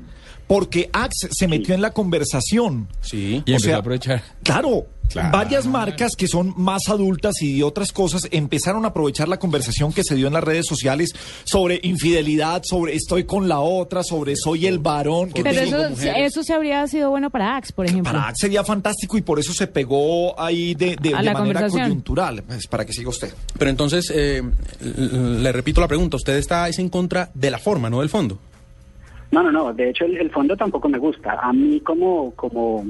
porque 0.49 0.89
Axe 0.93 1.29
se 1.31 1.47
metió 1.47 1.75
en 1.75 1.81
la 1.83 1.91
conversación. 1.91 2.87
Sí. 3.01 3.43
Y 3.45 3.51
O 3.51 3.55
empezó 3.55 3.65
sea, 3.65 3.75
a 3.75 3.79
aprovechar. 3.79 4.23
Claro, 4.43 4.87
Claro. 5.09 5.29
varias 5.31 5.65
marcas 5.65 6.11
que 6.15 6.27
son 6.27 6.53
más 6.57 6.87
adultas 6.89 7.41
y 7.41 7.57
de 7.57 7.63
otras 7.63 7.91
cosas 7.91 8.27
empezaron 8.31 8.85
a 8.85 8.89
aprovechar 8.89 9.27
la 9.27 9.37
conversación 9.37 9.91
que 9.93 10.03
se 10.03 10.13
dio 10.15 10.27
en 10.27 10.33
las 10.33 10.43
redes 10.43 10.65
sociales 10.67 11.13
sobre 11.45 11.79
infidelidad, 11.83 12.61
sobre 12.63 12.95
estoy 12.95 13.23
con 13.25 13.47
la 13.47 13.59
otra, 13.59 14.03
sobre 14.03 14.35
soy 14.35 14.65
el 14.67 14.77
varón. 14.79 15.31
que 15.31 15.41
Pero 15.43 15.61
tengo 15.61 15.77
eso, 15.85 16.11
eso 16.15 16.43
se 16.43 16.53
habría 16.53 16.85
sido 16.87 17.09
bueno 17.11 17.29
para 17.31 17.55
Axe, 17.55 17.71
por 17.73 17.85
ejemplo. 17.87 18.11
Para 18.11 18.27
Axe 18.27 18.41
sería 18.41 18.63
fantástico 18.63 19.17
y 19.17 19.21
por 19.21 19.39
eso 19.39 19.53
se 19.53 19.67
pegó 19.67 20.39
ahí 20.39 20.73
de, 20.75 20.95
de- 20.95 21.13
A 21.15 21.19
de 21.19 21.23
la 21.25 21.33
manera 21.33 21.67
coyuntural. 21.69 22.43
Pues, 22.43 22.67
para 22.67 22.85
que 22.85 22.93
siga 22.93 23.09
usted. 23.09 23.33
Pero 23.57 23.69
entonces, 23.71 24.11
eh, 24.13 24.43
le 24.79 25.51
repito 25.51 25.81
la 25.81 25.87
pregunta, 25.87 26.17
usted 26.17 26.37
está 26.37 26.67
es 26.69 26.77
en 26.79 26.89
contra 26.89 27.29
de 27.33 27.49
la 27.51 27.57
forma, 27.59 27.89
no 27.89 27.99
del 28.01 28.09
fondo. 28.09 28.39
No, 29.31 29.43
no, 29.43 29.51
no. 29.51 29.73
De 29.73 29.89
hecho, 29.89 30.05
el, 30.05 30.29
fondo 30.31 30.55
tampoco 30.55 30.89
me 30.89 30.97
gusta. 30.97 31.33
A 31.41 31.53
mí 31.53 31.79
como, 31.81 32.31
como, 32.31 32.85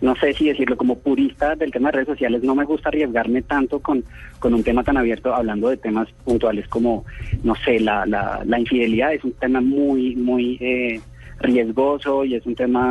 no 0.00 0.14
sé 0.16 0.32
si 0.32 0.48
decirlo, 0.48 0.76
como 0.76 0.98
purista 0.98 1.54
del 1.54 1.70
tema 1.70 1.88
de 1.88 1.98
redes 1.98 2.08
sociales, 2.08 2.42
no 2.42 2.54
me 2.54 2.64
gusta 2.64 2.88
arriesgarme 2.88 3.42
tanto 3.42 3.80
con, 3.80 4.04
con 4.38 4.54
un 4.54 4.62
tema 4.62 4.82
tan 4.82 4.96
abierto, 4.96 5.34
hablando 5.34 5.68
de 5.68 5.76
temas 5.76 6.08
puntuales 6.24 6.66
como, 6.68 7.04
no 7.44 7.54
sé, 7.54 7.80
la, 7.80 8.06
la, 8.06 8.42
la 8.44 8.58
infidelidad 8.58 9.14
es 9.14 9.24
un 9.24 9.32
tema 9.32 9.60
muy, 9.60 10.16
muy 10.16 10.58
eh, 10.60 11.00
riesgoso 11.40 12.24
y 12.24 12.34
es 12.34 12.44
un 12.46 12.54
tema 12.54 12.86